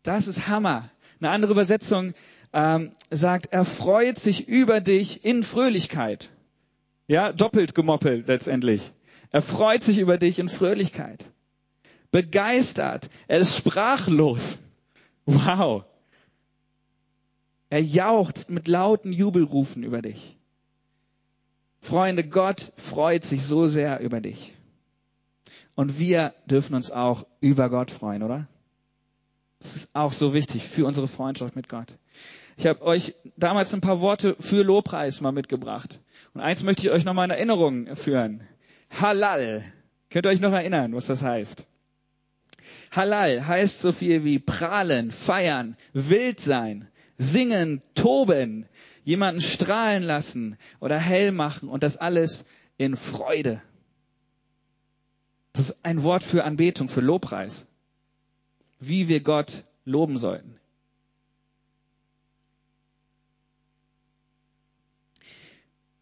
[0.08, 0.88] Das ist Hammer.
[1.20, 2.14] Eine andere Übersetzung
[2.54, 6.30] ähm, sagt, er freut sich über dich in Fröhlichkeit.
[7.08, 8.90] Ja, doppelt gemoppelt letztendlich.
[9.32, 11.26] Er freut sich über dich in Fröhlichkeit.
[12.10, 13.10] Begeistert.
[13.26, 14.58] Er ist sprachlos.
[15.26, 15.84] Wow.
[17.68, 20.38] Er jauchzt mit lauten Jubelrufen über dich.
[21.80, 24.54] Freunde, Gott freut sich so sehr über dich.
[25.74, 28.48] Und wir dürfen uns auch über Gott freuen, oder?
[29.60, 31.96] Das ist auch so wichtig für unsere Freundschaft mit Gott.
[32.56, 36.00] Ich habe euch damals ein paar Worte für Lobpreis mal mitgebracht.
[36.34, 38.42] Und eins möchte ich euch nochmal in Erinnerung führen.
[38.90, 39.64] Halal.
[40.10, 41.64] Könnt ihr euch noch erinnern, was das heißt?
[42.90, 48.66] Halal heißt so viel wie prahlen, feiern, wild sein, singen, toben,
[49.04, 52.44] jemanden strahlen lassen oder hell machen und das alles
[52.76, 53.62] in Freude.
[55.52, 57.66] Das ist ein Wort für Anbetung, für Lobpreis.
[58.80, 60.58] Wie wir Gott loben sollten.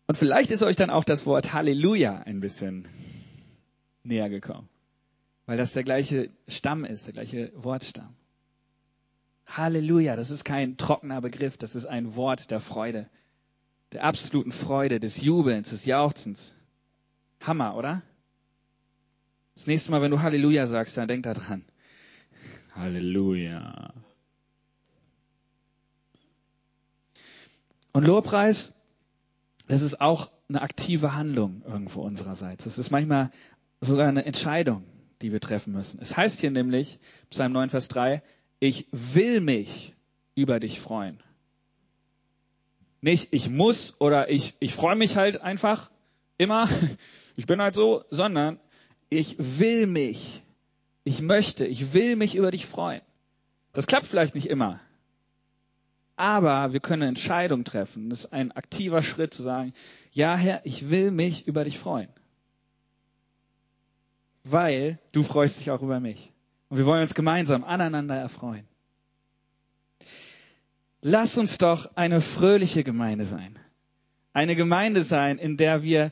[0.06, 2.86] Und vielleicht ist euch dann auch das Wort Halleluja ein bisschen
[4.04, 4.68] näher gekommen.
[5.46, 8.14] Weil das der gleiche Stamm ist, der gleiche Wortstamm.
[9.46, 13.08] Halleluja, das ist kein trockener Begriff, das ist ein Wort der Freude,
[13.92, 16.54] der absoluten Freude, des Jubelns, des Jauchzens.
[17.40, 18.02] Hammer, oder?
[19.54, 21.64] Das nächste Mal, wenn du Halleluja sagst, dann denk da dran.
[22.76, 23.92] Halleluja.
[27.92, 28.74] Und Lobpreis,
[29.68, 32.64] das ist auch eine aktive Handlung irgendwo unsererseits.
[32.64, 33.30] Das ist manchmal
[33.80, 34.84] sogar eine Entscheidung,
[35.22, 35.98] die wir treffen müssen.
[36.00, 36.98] Es heißt hier nämlich,
[37.30, 38.22] Psalm 9, Vers 3,
[38.60, 39.94] ich will mich
[40.34, 41.22] über dich freuen.
[43.00, 45.90] Nicht, ich muss oder ich, ich freue mich halt einfach
[46.38, 46.68] immer,
[47.36, 48.60] ich bin halt so, sondern
[49.08, 50.42] ich will mich,
[51.06, 53.00] ich möchte, ich will mich über dich freuen.
[53.72, 54.80] Das klappt vielleicht nicht immer,
[56.16, 58.10] aber wir können eine Entscheidung treffen.
[58.10, 59.72] Das ist ein aktiver Schritt zu sagen,
[60.10, 62.08] ja Herr, ich will mich über dich freuen.
[64.42, 66.32] Weil du freust dich auch über mich.
[66.70, 68.66] Und wir wollen uns gemeinsam aneinander erfreuen.
[71.02, 73.56] Lass uns doch eine fröhliche Gemeinde sein.
[74.32, 76.10] eine Gemeinde sein, in der wir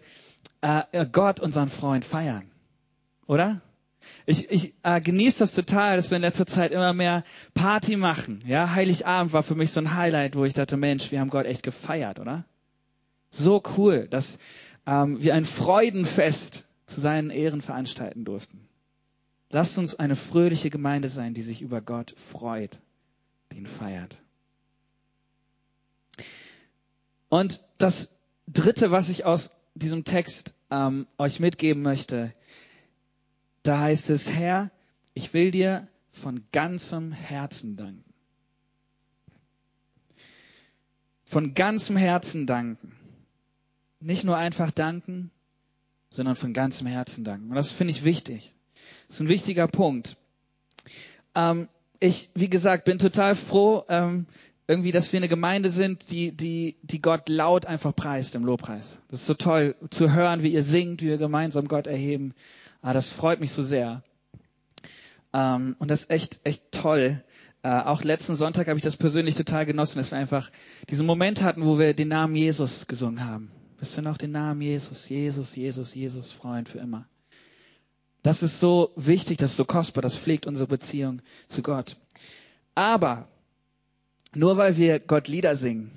[0.60, 2.48] äh, Gott, unseren Freund, feiern.
[3.26, 3.60] Oder?
[4.26, 8.42] Ich, ich äh, genieße das total, dass wir in letzter Zeit immer mehr Party machen.
[8.46, 11.46] Ja, Heiligabend war für mich so ein Highlight, wo ich dachte, Mensch, wir haben Gott
[11.46, 12.44] echt gefeiert, oder?
[13.30, 14.38] So cool, dass
[14.86, 18.68] ähm, wir ein Freudenfest zu seinen Ehren veranstalten durften.
[19.50, 22.78] Lasst uns eine fröhliche Gemeinde sein, die sich über Gott freut,
[23.52, 24.18] die ihn feiert.
[27.28, 28.10] Und das
[28.46, 32.32] Dritte, was ich aus diesem Text ähm, euch mitgeben möchte,
[33.64, 34.70] da heißt es, Herr,
[35.14, 38.04] ich will dir von ganzem Herzen danken.
[41.24, 42.92] Von ganzem Herzen danken.
[44.00, 45.30] Nicht nur einfach danken,
[46.10, 47.48] sondern von ganzem Herzen danken.
[47.48, 48.52] Und das finde ich wichtig.
[49.08, 50.16] Das ist ein wichtiger Punkt.
[51.34, 51.68] Ähm,
[52.00, 54.26] ich, wie gesagt, bin total froh, ähm,
[54.66, 58.98] irgendwie, dass wir eine Gemeinde sind, die, die, die Gott laut einfach preist im Lobpreis.
[59.08, 62.34] Das ist so toll zu hören, wie ihr singt, wie ihr gemeinsam Gott erheben.
[62.84, 64.02] Ah, das freut mich so sehr.
[65.32, 67.24] Ähm, und das ist echt, echt toll.
[67.62, 70.50] Äh, auch letzten Sonntag habe ich das persönlich total genossen, dass wir einfach
[70.90, 73.50] diesen Moment hatten, wo wir den Namen Jesus gesungen haben.
[73.78, 75.08] Wisst ihr noch den Namen Jesus?
[75.08, 77.08] Jesus, Jesus, Jesus, Freund für immer.
[78.22, 81.96] Das ist so wichtig, das ist so kostbar, das pflegt unsere Beziehung zu Gott.
[82.74, 83.28] Aber
[84.34, 85.90] nur weil wir Gott Lieder singen,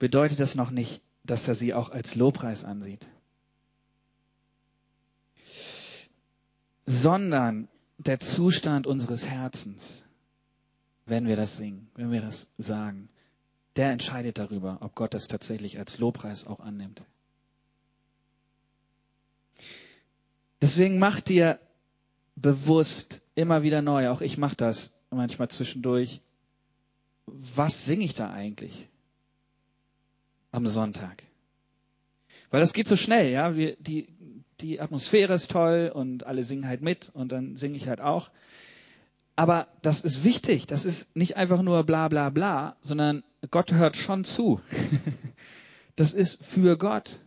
[0.00, 3.06] bedeutet das noch nicht, dass er sie auch als Lobpreis ansieht.
[6.90, 10.04] Sondern der Zustand unseres Herzens,
[11.06, 13.08] wenn wir das singen, wenn wir das sagen,
[13.76, 17.04] der entscheidet darüber, ob Gott das tatsächlich als Lobpreis auch annimmt.
[20.60, 21.60] Deswegen mach dir
[22.34, 26.20] bewusst immer wieder neu, auch ich mache das manchmal zwischendurch,
[27.26, 28.88] was singe ich da eigentlich
[30.50, 31.22] am Sonntag?
[32.50, 33.54] Weil das geht so schnell, ja.
[33.54, 34.08] Wir, die,
[34.62, 38.30] die Atmosphäre ist toll und alle singen halt mit und dann singe ich halt auch.
[39.36, 40.66] Aber das ist wichtig.
[40.66, 44.60] Das ist nicht einfach nur bla bla bla, sondern Gott hört schon zu.
[45.96, 47.18] das ist für Gott.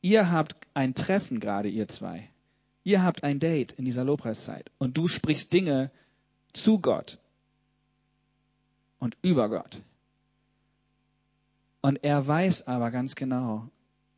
[0.00, 2.28] Ihr habt ein Treffen gerade, ihr zwei.
[2.84, 5.90] Ihr habt ein Date in dieser Lobpreiszeit und du sprichst Dinge
[6.52, 7.18] zu Gott
[8.98, 9.80] und über Gott.
[11.80, 13.68] Und er weiß aber ganz genau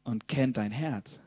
[0.04, 1.18] und kennt dein Herz.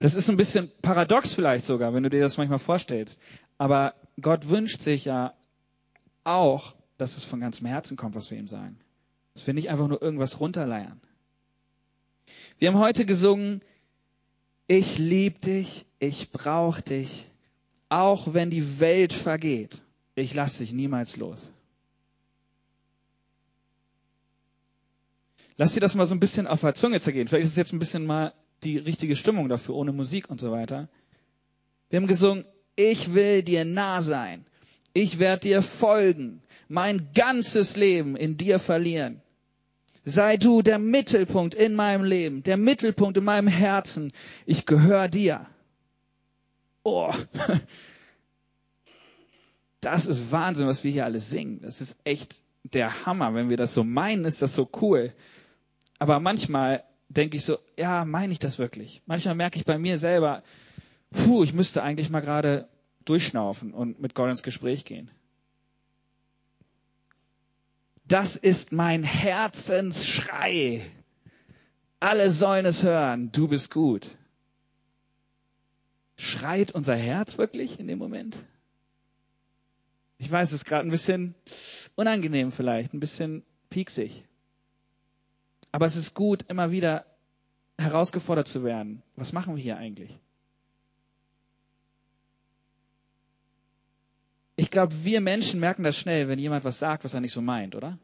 [0.00, 3.20] Das ist ein bisschen paradox vielleicht sogar, wenn du dir das manchmal vorstellst.
[3.58, 5.34] Aber Gott wünscht sich ja
[6.24, 8.78] auch, dass es von ganzem Herzen kommt, was wir ihm sagen.
[9.34, 11.00] Dass wir nicht einfach nur irgendwas runterleiern.
[12.58, 13.60] Wir haben heute gesungen,
[14.66, 17.28] ich lieb dich, ich brauch dich,
[17.90, 19.82] auch wenn die Welt vergeht.
[20.14, 21.50] Ich lass dich niemals los.
[25.58, 27.28] Lass dir das mal so ein bisschen auf der Zunge zergehen.
[27.28, 28.32] Vielleicht ist es jetzt ein bisschen mal
[28.62, 30.88] die richtige Stimmung dafür, ohne Musik und so weiter.
[31.88, 32.44] Wir haben gesungen,
[32.76, 34.46] ich will dir nah sein.
[34.92, 36.42] Ich werde dir folgen.
[36.68, 39.22] Mein ganzes Leben in dir verlieren.
[40.04, 44.12] Sei du der Mittelpunkt in meinem Leben, der Mittelpunkt in meinem Herzen.
[44.46, 45.46] Ich gehöre dir.
[46.82, 47.12] Oh,
[49.80, 51.60] das ist Wahnsinn, was wir hier alles singen.
[51.60, 53.34] Das ist echt der Hammer.
[53.34, 55.12] Wenn wir das so meinen, ist das so cool.
[55.98, 59.02] Aber manchmal denke ich so, ja, meine ich das wirklich?
[59.04, 60.42] Manchmal merke ich bei mir selber,
[61.10, 62.68] puh, ich müsste eigentlich mal gerade
[63.04, 65.10] durchschnaufen und mit Gott ins Gespräch gehen.
[68.06, 70.82] Das ist mein Herzensschrei.
[72.00, 73.30] Alle sollen es hören.
[73.32, 74.16] Du bist gut.
[76.16, 78.36] Schreit unser Herz wirklich in dem Moment?
[80.18, 81.34] Ich weiß, es ist gerade ein bisschen
[81.94, 84.24] unangenehm vielleicht, ein bisschen pieksig.
[85.72, 87.06] Aber es ist gut, immer wieder
[87.78, 89.02] herausgefordert zu werden.
[89.16, 90.18] Was machen wir hier eigentlich?
[94.56, 97.40] Ich glaube, wir Menschen merken das schnell, wenn jemand was sagt, was er nicht so
[97.40, 97.98] meint, oder?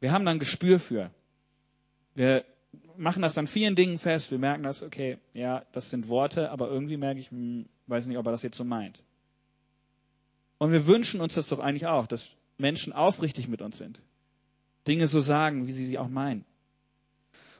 [0.00, 1.12] Wir haben dann Gespür für.
[2.14, 2.44] Wir
[2.96, 4.32] machen das an vielen Dingen fest.
[4.32, 8.18] Wir merken das, okay, ja, das sind Worte, aber irgendwie merke ich, hm, weiß nicht,
[8.18, 9.02] ob er das jetzt so meint.
[10.58, 14.02] Und wir wünschen uns das doch eigentlich auch, dass Menschen aufrichtig mit uns sind.
[14.86, 16.44] Dinge so sagen, wie sie sie auch meinen.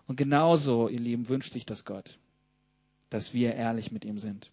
[0.07, 2.19] Und genauso, ihr Lieben, wünscht sich das Gott,
[3.11, 4.51] dass wir ehrlich mit ihm sind,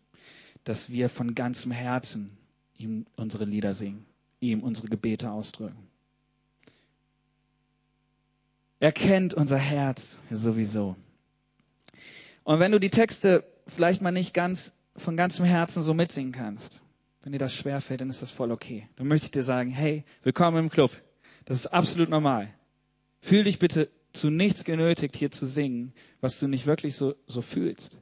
[0.64, 2.38] dass wir von ganzem Herzen
[2.78, 4.06] ihm unsere Lieder singen,
[4.40, 5.88] ihm unsere Gebete ausdrücken.
[8.80, 10.96] Er kennt unser Herz sowieso.
[12.44, 16.82] Und wenn du die Texte vielleicht mal nicht ganz von ganzem Herzen so mitsingen kannst,
[17.22, 18.88] wenn dir das schwerfällt, dann ist das voll okay.
[18.96, 20.92] Dann möchte ich dir sagen, hey, willkommen im Club.
[21.46, 22.54] Das ist absolut normal.
[23.20, 27.42] Fühl dich bitte zu nichts genötigt, hier zu singen, was du nicht wirklich so, so
[27.42, 28.00] fühlst.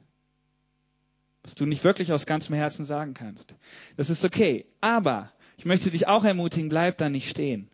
[1.42, 3.54] Was du nicht wirklich aus ganzem Herzen sagen kannst.
[3.96, 4.66] Das ist okay.
[4.80, 7.68] Aber ich möchte dich auch ermutigen, bleib da nicht stehen.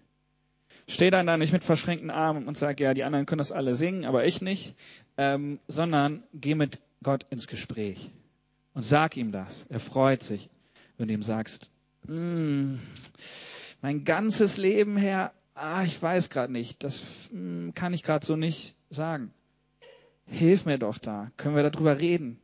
[0.87, 3.75] Steh dann da nicht mit verschränkten Armen und sag, ja, die anderen können das alle
[3.75, 4.75] singen, aber ich nicht,
[5.17, 8.11] ähm, sondern geh mit Gott ins Gespräch
[8.75, 9.65] und sag ihm das.
[9.69, 10.51] Er freut sich,
[10.99, 11.71] wenn du ihm sagst,
[12.07, 12.77] mm,
[13.81, 18.37] mein ganzes Leben her, ah, ich weiß gerade nicht, das mm, kann ich gerade so
[18.37, 19.33] nicht sagen.
[20.27, 22.39] Hilf mir doch da, können wir darüber reden.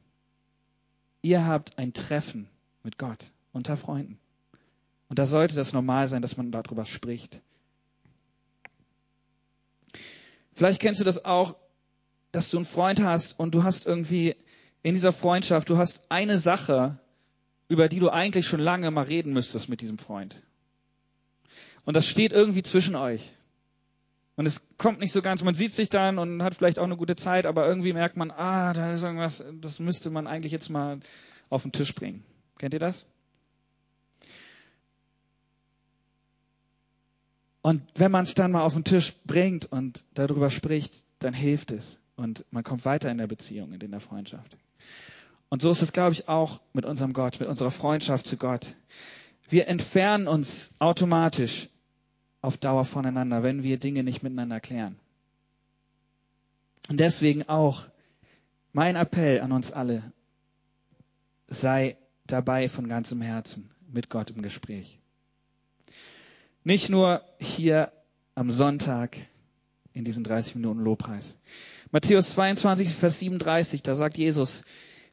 [1.22, 2.48] Ihr habt ein Treffen
[2.82, 4.18] mit Gott unter Freunden.
[5.08, 7.40] Und da sollte das normal sein, dass man darüber spricht.
[10.52, 11.56] Vielleicht kennst du das auch,
[12.32, 14.36] dass du einen Freund hast und du hast irgendwie
[14.82, 16.98] in dieser Freundschaft, du hast eine Sache,
[17.68, 20.42] über die du eigentlich schon lange mal reden müsstest mit diesem Freund.
[21.84, 23.32] Und das steht irgendwie zwischen euch.
[24.36, 26.96] Und es kommt nicht so ganz, man sieht sich dann und hat vielleicht auch eine
[26.96, 30.70] gute Zeit, aber irgendwie merkt man, ah, da ist irgendwas, das müsste man eigentlich jetzt
[30.70, 31.00] mal
[31.50, 32.24] auf den Tisch bringen.
[32.58, 33.04] Kennt ihr das?
[37.62, 41.70] Und wenn man es dann mal auf den Tisch bringt und darüber spricht, dann hilft
[41.70, 41.98] es.
[42.16, 44.56] Und man kommt weiter in der Beziehung, in der Freundschaft.
[45.50, 48.74] Und so ist es, glaube ich, auch mit unserem Gott, mit unserer Freundschaft zu Gott.
[49.50, 51.68] Wir entfernen uns automatisch
[52.40, 54.96] auf Dauer voneinander, wenn wir Dinge nicht miteinander klären.
[56.88, 57.88] Und deswegen auch
[58.72, 60.12] mein Appell an uns alle,
[61.48, 61.96] sei
[62.26, 65.00] dabei von ganzem Herzen mit Gott im Gespräch.
[66.62, 67.92] Nicht nur hier
[68.36, 69.16] am Sonntag
[69.92, 71.36] in diesen 30 Minuten Lobpreis.
[71.90, 74.62] Matthäus 22, Vers 37, da sagt Jesus,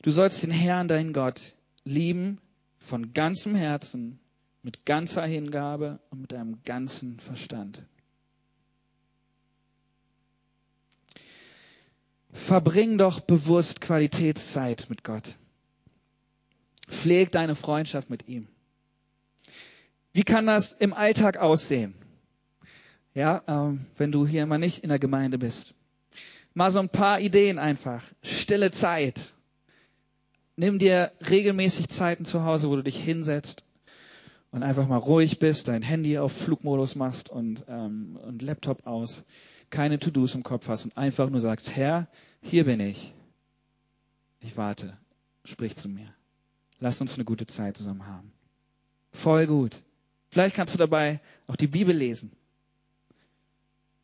[0.03, 2.39] du sollst den Herrn, deinen Gott, lieben
[2.77, 4.19] von ganzem Herzen,
[4.68, 7.84] mit ganzer Hingabe und mit deinem ganzen Verstand.
[12.34, 15.38] Verbring doch bewusst Qualitätszeit mit Gott.
[16.89, 18.49] Pfleg deine Freundschaft mit ihm.
[20.11, 21.95] Wie kann das im Alltag aussehen?
[23.13, 25.76] Ja, ähm, wenn du hier mal nicht in der Gemeinde bist.
[26.53, 28.03] Mal so ein paar Ideen einfach.
[28.22, 29.34] Stille Zeit.
[30.57, 33.63] Nimm dir regelmäßig Zeiten zu Hause, wo du dich hinsetzt
[34.57, 39.23] und einfach mal ruhig bist, dein Handy auf Flugmodus machst und, ähm, und Laptop aus,
[39.69, 42.07] keine To-Dos im Kopf hast und einfach nur sagst, Herr,
[42.41, 43.13] hier bin ich.
[44.39, 44.97] Ich warte.
[45.45, 46.11] Sprich zu mir.
[46.79, 48.31] Lass uns eine gute Zeit zusammen haben.
[49.11, 49.77] Voll gut.
[50.29, 52.31] Vielleicht kannst du dabei auch die Bibel lesen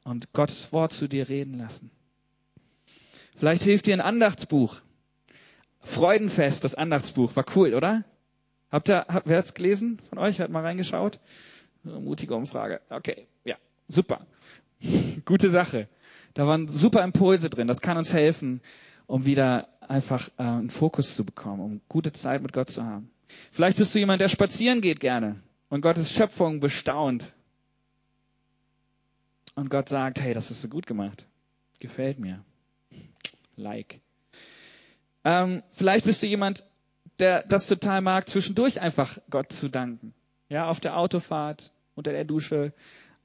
[0.03, 1.89] und Gottes Wort zu dir reden lassen.
[3.35, 4.81] Vielleicht hilft dir ein Andachtsbuch.
[5.79, 7.35] Freudenfest, das Andachtsbuch.
[7.35, 8.05] War cool, oder?
[8.73, 10.39] Habt ihr, habt, wer hat's gelesen von euch?
[10.39, 11.19] Hat mal reingeschaut?
[11.83, 12.81] Mutige Umfrage.
[12.89, 13.55] Okay, ja,
[13.87, 14.25] super.
[15.25, 15.87] Gute Sache.
[16.33, 17.67] Da waren super Impulse drin.
[17.67, 18.61] Das kann uns helfen,
[19.05, 23.11] um wieder einfach äh, einen Fokus zu bekommen, um gute Zeit mit Gott zu haben.
[23.51, 27.31] Vielleicht bist du jemand, der spazieren geht gerne und Gottes Schöpfung bestaunt.
[29.53, 31.27] Und Gott sagt, hey, das hast du gut gemacht.
[31.79, 32.43] Gefällt mir.
[33.55, 33.99] Like.
[35.23, 36.65] Ähm, vielleicht bist du jemand,
[37.23, 40.13] der das total mag, zwischendurch einfach Gott zu danken.
[40.49, 42.73] Ja, auf der Autofahrt, unter der Dusche,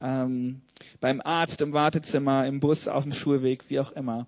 [0.01, 0.63] ähm,
[1.01, 4.27] beim Arzt, im Wartezimmer, im Bus, auf dem Schulweg, wie auch immer.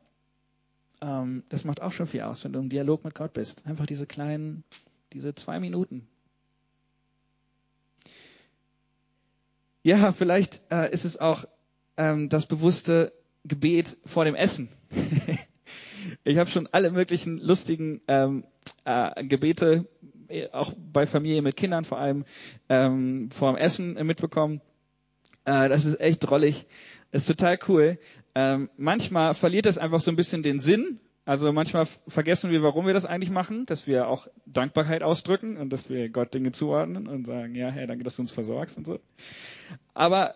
[1.01, 3.64] Ähm, das macht auch schon viel aus, wenn du im Dialog mit Gott bist.
[3.64, 4.64] Einfach diese kleinen,
[5.12, 6.07] diese zwei Minuten,
[9.83, 11.47] Ja, vielleicht äh, ist es auch
[11.97, 13.12] ähm, das bewusste
[13.45, 14.68] Gebet vor dem Essen.
[16.25, 18.45] ich habe schon alle möglichen lustigen ähm,
[18.85, 19.87] äh, Gebete,
[20.28, 22.24] äh, auch bei Familie mit Kindern vor allem,
[22.68, 24.61] ähm, vor dem Essen mitbekommen.
[25.45, 26.66] Äh, das ist echt drollig.
[27.12, 27.99] Das ist total cool.
[28.35, 31.01] Ähm, manchmal verliert das einfach so ein bisschen den Sinn
[31.31, 35.70] also manchmal vergessen wir, warum wir das eigentlich machen, dass wir auch Dankbarkeit ausdrücken und
[35.70, 38.85] dass wir Gott Dinge zuordnen und sagen, ja, Herr, danke, dass du uns versorgst und
[38.85, 38.99] so.
[39.95, 40.35] Aber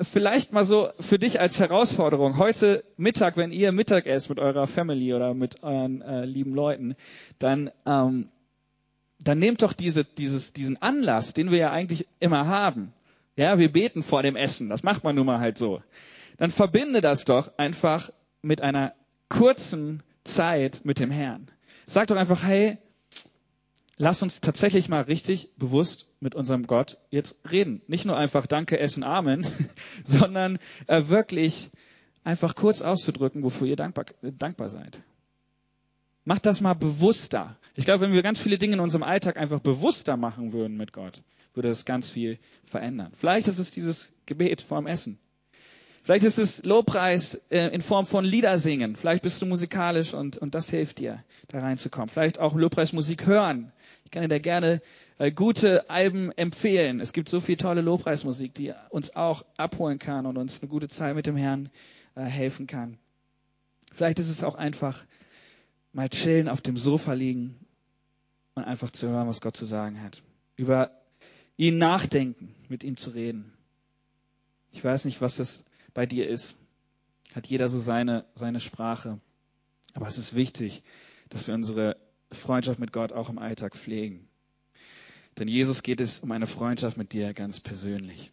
[0.00, 4.66] vielleicht mal so für dich als Herausforderung, heute Mittag, wenn ihr Mittag esst mit eurer
[4.66, 6.96] Family oder mit euren äh, lieben Leuten,
[7.38, 8.28] dann, ähm,
[9.20, 12.92] dann nehmt doch diese, dieses, diesen Anlass, den wir ja eigentlich immer haben.
[13.36, 15.80] Ja, wir beten vor dem Essen, das macht man nun mal halt so.
[16.36, 18.10] Dann verbinde das doch einfach
[18.42, 18.94] mit einer
[19.28, 21.48] kurzen Zeit mit dem Herrn.
[21.86, 22.78] Sag doch einfach, hey,
[23.96, 27.82] lass uns tatsächlich mal richtig bewusst mit unserem Gott jetzt reden.
[27.86, 29.46] Nicht nur einfach Danke, Essen, Amen,
[30.04, 31.70] sondern äh, wirklich
[32.24, 35.00] einfach kurz auszudrücken, wofür ihr dankbar, dankbar seid.
[36.24, 37.58] Macht das mal bewusster.
[37.74, 40.92] Ich glaube, wenn wir ganz viele Dinge in unserem Alltag einfach bewusster machen würden mit
[40.92, 41.22] Gott,
[41.52, 43.12] würde das ganz viel verändern.
[43.14, 45.18] Vielleicht ist es dieses Gebet vor dem Essen.
[46.02, 48.96] Vielleicht ist es Lobpreis äh, in Form von Lieder singen.
[48.96, 52.08] Vielleicht bist du musikalisch und, und das hilft dir, da reinzukommen.
[52.08, 53.72] Vielleicht auch Lobpreismusik hören.
[54.14, 54.80] Kann dir da gerne
[55.18, 57.00] äh, gute Alben empfehlen.
[57.00, 60.86] Es gibt so viel tolle Lobpreismusik, die uns auch abholen kann und uns eine gute
[60.86, 61.68] Zeit mit dem Herrn
[62.14, 62.96] äh, helfen kann.
[63.90, 65.04] Vielleicht ist es auch einfach
[65.92, 67.58] mal chillen, auf dem Sofa liegen
[68.54, 70.22] und einfach zu hören, was Gott zu sagen hat.
[70.54, 70.92] Über
[71.56, 73.52] ihn nachdenken, mit ihm zu reden.
[74.70, 76.56] Ich weiß nicht, was das bei dir ist.
[77.34, 79.18] Hat jeder so seine, seine Sprache.
[79.92, 80.84] Aber es ist wichtig,
[81.30, 81.96] dass wir unsere
[82.34, 84.28] Freundschaft mit Gott auch im Alltag pflegen.
[85.38, 88.30] Denn Jesus geht es um eine Freundschaft mit dir ganz persönlich.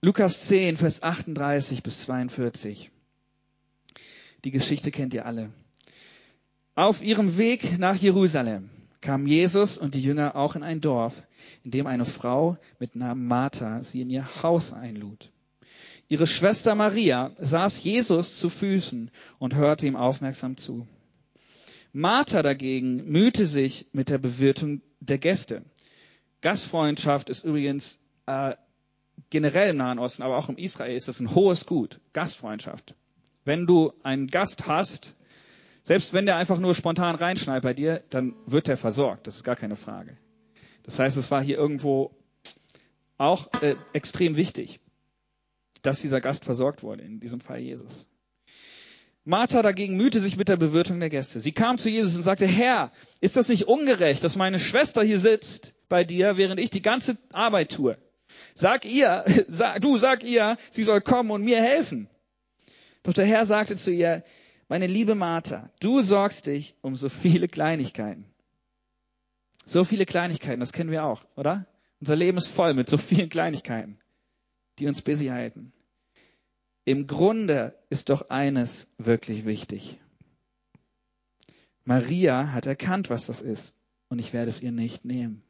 [0.00, 2.90] Lukas 10, Vers 38 bis 42.
[4.44, 5.52] Die Geschichte kennt ihr alle.
[6.74, 8.70] Auf ihrem Weg nach Jerusalem
[9.00, 11.22] kamen Jesus und die Jünger auch in ein Dorf,
[11.62, 15.30] in dem eine Frau mit Namen Martha sie in ihr Haus einlud.
[16.12, 20.86] Ihre Schwester Maria saß Jesus zu Füßen und hörte ihm aufmerksam zu.
[21.94, 25.64] Martha dagegen mühte sich mit der Bewirtung der Gäste.
[26.42, 28.56] Gastfreundschaft ist übrigens äh,
[29.30, 31.98] generell im Nahen Osten, aber auch im Israel ist das ein hohes Gut.
[32.12, 32.94] Gastfreundschaft.
[33.46, 35.16] Wenn du einen Gast hast,
[35.82, 39.26] selbst wenn der einfach nur spontan reinschneit bei dir, dann wird er versorgt.
[39.26, 40.18] Das ist gar keine Frage.
[40.82, 42.14] Das heißt, es war hier irgendwo
[43.16, 44.78] auch äh, extrem wichtig,
[45.82, 48.08] dass dieser Gast versorgt wurde, in diesem Fall Jesus.
[49.24, 51.38] Martha dagegen mühte sich mit der Bewirtung der Gäste.
[51.38, 55.20] Sie kam zu Jesus und sagte, Herr, ist das nicht ungerecht, dass meine Schwester hier
[55.20, 57.96] sitzt bei dir, während ich die ganze Arbeit tue?
[58.54, 62.08] Sag ihr, sag, du sag ihr, sie soll kommen und mir helfen.
[63.04, 64.24] Doch der Herr sagte zu ihr,
[64.68, 68.24] meine liebe Martha, du sorgst dich um so viele Kleinigkeiten.
[69.66, 71.66] So viele Kleinigkeiten, das kennen wir auch, oder?
[72.00, 73.98] Unser Leben ist voll mit so vielen Kleinigkeiten,
[74.78, 75.72] die uns busy halten.
[76.84, 79.98] Im Grunde ist doch eines wirklich wichtig.
[81.84, 83.74] Maria hat erkannt, was das ist,
[84.08, 85.42] und ich werde es ihr nicht nehmen.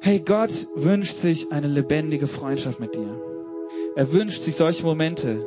[0.00, 3.20] Hey, Gott wünscht sich eine lebendige Freundschaft mit dir.
[3.96, 5.38] Er wünscht sich solche Momente,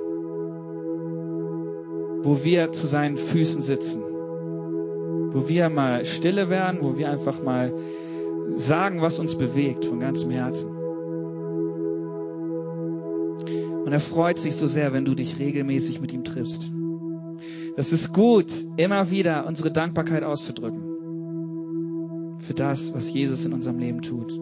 [2.24, 7.72] wo wir zu seinen Füßen sitzen, wo wir mal stille werden, wo wir einfach mal
[8.56, 10.70] sagen, was uns bewegt von ganzem Herzen.
[13.86, 16.70] Und er freut sich so sehr, wenn du dich regelmäßig mit ihm triffst.
[17.78, 20.88] Es ist gut, immer wieder unsere Dankbarkeit auszudrücken
[22.40, 24.38] für das, was Jesus in unserem Leben tut.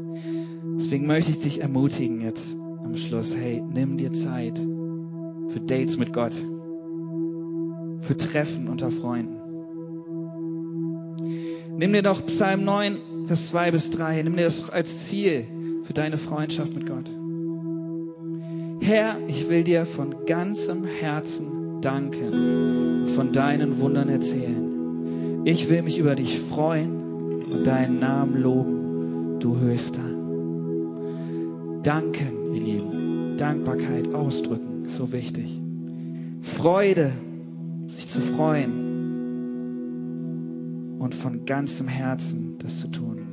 [0.77, 4.59] Deswegen möchte ich dich ermutigen jetzt am Schluss, hey, nimm dir Zeit
[5.49, 6.33] für Dates mit Gott,
[7.99, 9.35] für Treffen unter Freunden.
[11.77, 12.97] Nimm dir doch Psalm 9,
[13.27, 15.45] Vers 2 bis 3, nimm dir das als Ziel
[15.83, 17.09] für deine Freundschaft mit Gott.
[18.81, 25.41] Herr, ich will dir von ganzem Herzen danken und von deinen Wundern erzählen.
[25.45, 30.03] Ich will mich über dich freuen und deinen Namen loben, du Höchster.
[31.81, 33.37] Danken, ihr Lieben.
[33.37, 35.59] Dankbarkeit ausdrücken, so wichtig.
[36.41, 37.11] Freude,
[37.87, 38.84] sich zu freuen
[40.99, 43.25] und von ganzem Herzen das zu tun.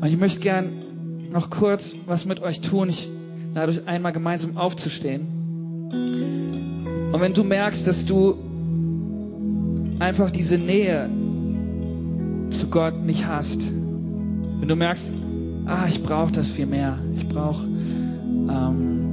[0.00, 2.88] Und ich möchte gern noch kurz was mit euch tun.
[2.88, 3.10] Ich
[3.54, 5.26] lade euch einmal gemeinsam aufzustehen.
[7.12, 8.36] Und wenn du merkst, dass du
[10.00, 11.08] einfach diese Nähe
[12.50, 15.12] zu Gott nicht hast, wenn du merkst,
[15.66, 19.04] ah, ich brauche das viel mehr, ich brauche ähm,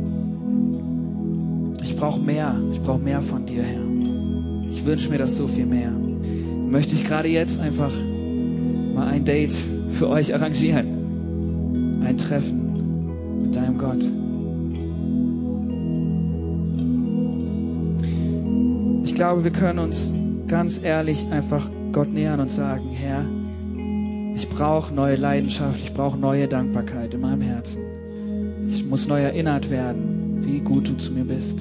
[1.81, 4.00] ich brauche mehr, ich brauche mehr von dir, Herr.
[4.71, 5.91] Ich wünsche mir das so viel mehr.
[5.91, 7.93] Möchte ich gerade jetzt einfach
[8.95, 9.55] mal ein Date
[9.91, 11.01] für euch arrangieren
[12.03, 14.03] ein Treffen mit deinem Gott.
[19.05, 20.11] Ich glaube, wir können uns
[20.47, 23.25] ganz ehrlich einfach Gott nähern und sagen, Herr,
[24.35, 27.81] ich brauche neue Leidenschaft, ich brauche neue Dankbarkeit in meinem Herzen.
[28.69, 31.59] Ich muss neu erinnert werden, wie gut du zu mir bist.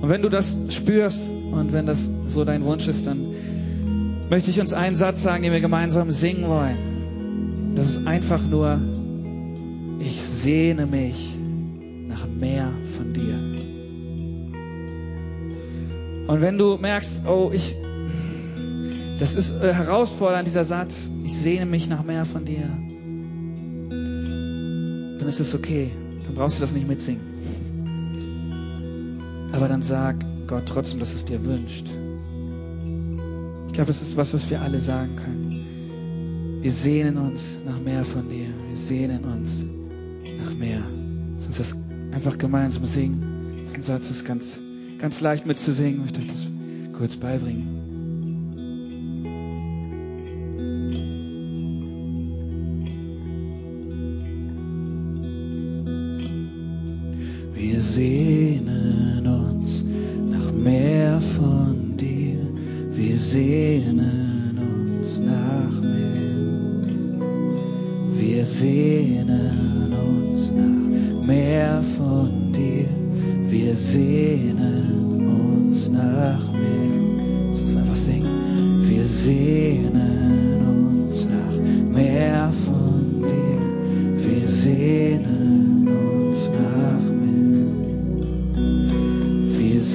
[0.00, 1.20] Und wenn du das spürst
[1.52, 3.34] und wenn das so dein Wunsch ist, dann
[4.30, 7.74] möchte ich uns einen Satz sagen, den wir gemeinsam singen wollen.
[7.74, 8.80] Das ist einfach nur,
[10.00, 11.36] ich sehne mich
[12.08, 13.34] nach mehr von dir.
[16.28, 17.74] Und wenn du merkst, oh, ich,
[19.18, 22.68] das ist äh, herausfordernd, dieser Satz, ich sehne mich nach mehr von dir,
[25.18, 25.90] dann ist es okay.
[26.24, 27.20] Dann brauchst du das nicht mitsingen.
[29.52, 31.86] Aber dann sag Gott trotzdem, dass es dir wünscht.
[33.66, 36.60] Ich glaube, das ist was, was wir alle sagen können.
[36.62, 38.48] Wir sehnen uns nach mehr von dir.
[38.68, 39.64] Wir sehnen uns
[40.44, 40.82] nach mehr.
[41.36, 41.76] Lass uns das
[42.12, 43.66] einfach gemeinsam singen.
[43.68, 44.58] Diesen Satz ist ganz,
[44.98, 45.94] ganz leicht mitzusingen.
[45.94, 46.46] Ich möchte euch das
[46.92, 47.79] kurz beibringen.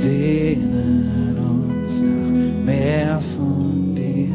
[0.05, 4.29] Sehnen uns nach mehr von dir.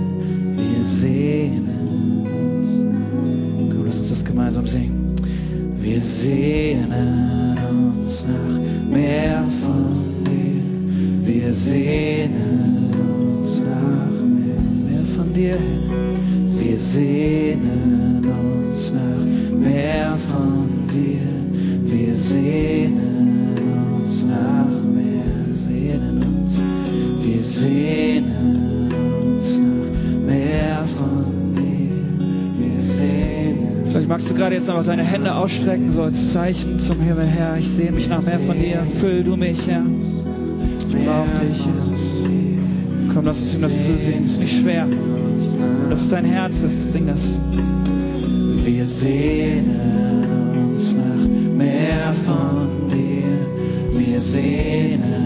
[0.56, 3.72] Wir sehnen uns.
[3.72, 5.14] Komm, lass uns das gemeinsam singen.
[5.80, 8.58] Wir sehnen uns nach
[8.90, 10.62] mehr von dir.
[11.24, 12.90] Wir sehnen
[13.38, 15.58] uns nach mehr, mehr von dir.
[16.58, 19.29] Wir sehnen uns nach
[34.40, 37.58] gerade jetzt einfach deine Hände ausstrecken, so als Zeichen zum Himmel, Herr.
[37.58, 38.78] Ich sehne mich nach mehr von dir.
[38.98, 39.82] Füll du mich, Herr.
[40.88, 42.22] Ich brauche dich, Jesus.
[43.12, 44.24] Komm, lass uns ihm das zusehen.
[44.24, 44.86] Ist nicht schwer.
[45.90, 46.90] Das ist dein Herz, ist.
[46.90, 47.36] Sing das.
[48.64, 50.24] Wir sehnen
[50.70, 51.28] uns nach
[51.58, 53.98] mehr von dir.
[53.98, 55.19] Wir sehnen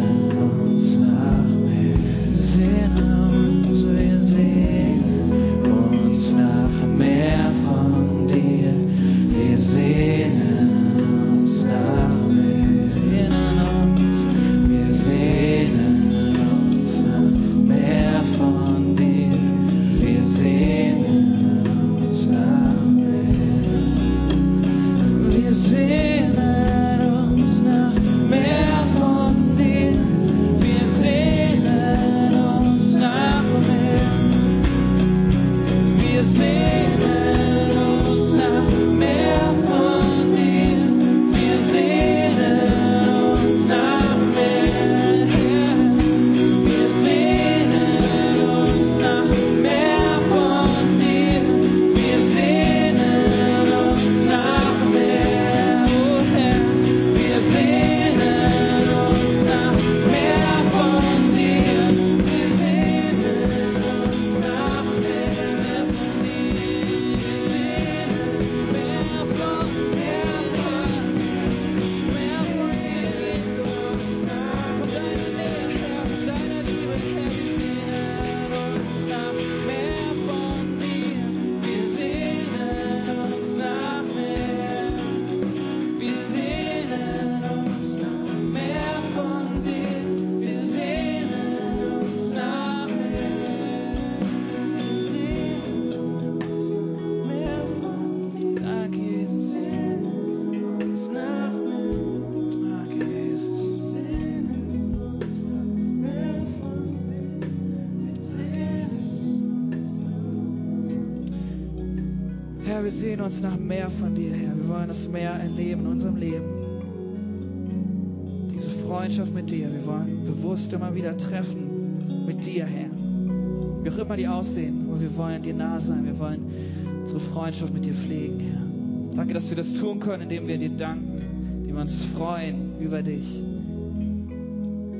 [127.55, 129.15] unsere Freundschaft mit dir pflegen, Herr.
[129.17, 133.03] Danke, dass wir das tun können, indem wir dir danken, indem wir uns freuen über
[133.03, 133.25] dich,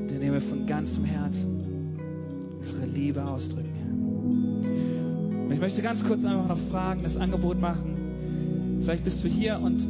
[0.09, 1.99] indem wir von ganzem Herzen
[2.61, 5.45] unsere Liebe ausdrücken, Herr.
[5.45, 8.79] Und ich möchte ganz kurz einfach noch fragen, das Angebot machen.
[8.83, 9.89] Vielleicht bist du hier und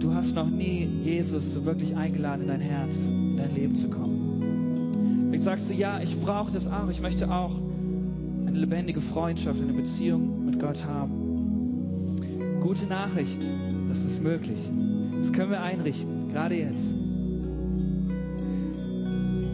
[0.00, 3.88] du hast noch nie Jesus so wirklich eingeladen, in dein Herz, in dein Leben zu
[3.88, 5.28] kommen.
[5.28, 6.90] Vielleicht sagst du, ja, ich brauche das auch.
[6.90, 7.54] Ich möchte auch
[8.46, 11.23] eine lebendige Freundschaft, eine Beziehung mit Gott haben.
[12.64, 13.42] Gute Nachricht,
[13.90, 14.58] das ist möglich.
[15.20, 16.86] Das können wir einrichten, gerade jetzt.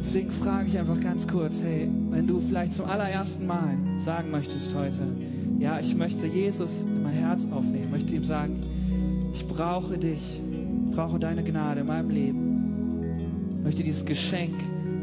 [0.01, 4.73] Deswegen frage ich einfach ganz kurz, hey, wenn du vielleicht zum allerersten Mal sagen möchtest
[4.77, 5.01] heute,
[5.59, 8.63] ja, ich möchte Jesus in mein Herz aufnehmen, möchte ihm sagen,
[9.35, 10.41] ich brauche dich,
[10.89, 14.55] ich brauche deine Gnade in meinem Leben, möchte dieses Geschenk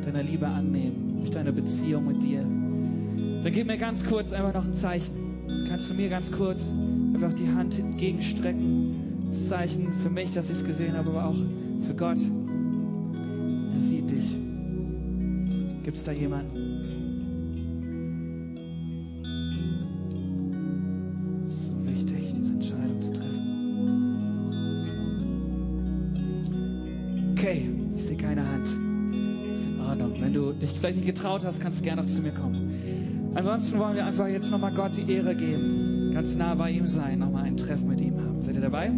[0.06, 2.40] deiner Liebe annehmen, möchte eine Beziehung mit dir.
[2.40, 5.68] Dann Dann gib mir ganz kurz einfach noch ein Zeichen.
[5.70, 6.72] Kannst du mir ganz kurz
[7.18, 9.30] einfach die Hand entgegenstrecken?
[9.30, 11.36] Das Zeichen für mich, dass ich es gesehen habe, aber auch
[11.82, 12.20] für Gott.
[13.74, 14.38] Er sieht dich.
[15.84, 16.84] Gibt es da jemanden?
[21.48, 23.42] So wichtig, diese Entscheidung zu treffen.
[27.32, 28.68] Okay, ich sehe keine Hand.
[29.52, 30.14] Ist in Ordnung.
[30.20, 33.32] Wenn du dich vielleicht nicht getraut hast, kannst du gerne noch zu mir kommen.
[33.34, 35.87] Ansonsten wollen wir einfach jetzt nochmal Gott die Ehre geben.
[36.18, 38.42] Ganz nah bei ihm sein, nochmal ein Treffen mit ihm haben.
[38.42, 38.92] Seid ihr dabei?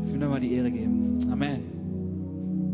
[0.00, 1.18] Dass wir nochmal die Ehre geben.
[1.28, 1.65] Amen.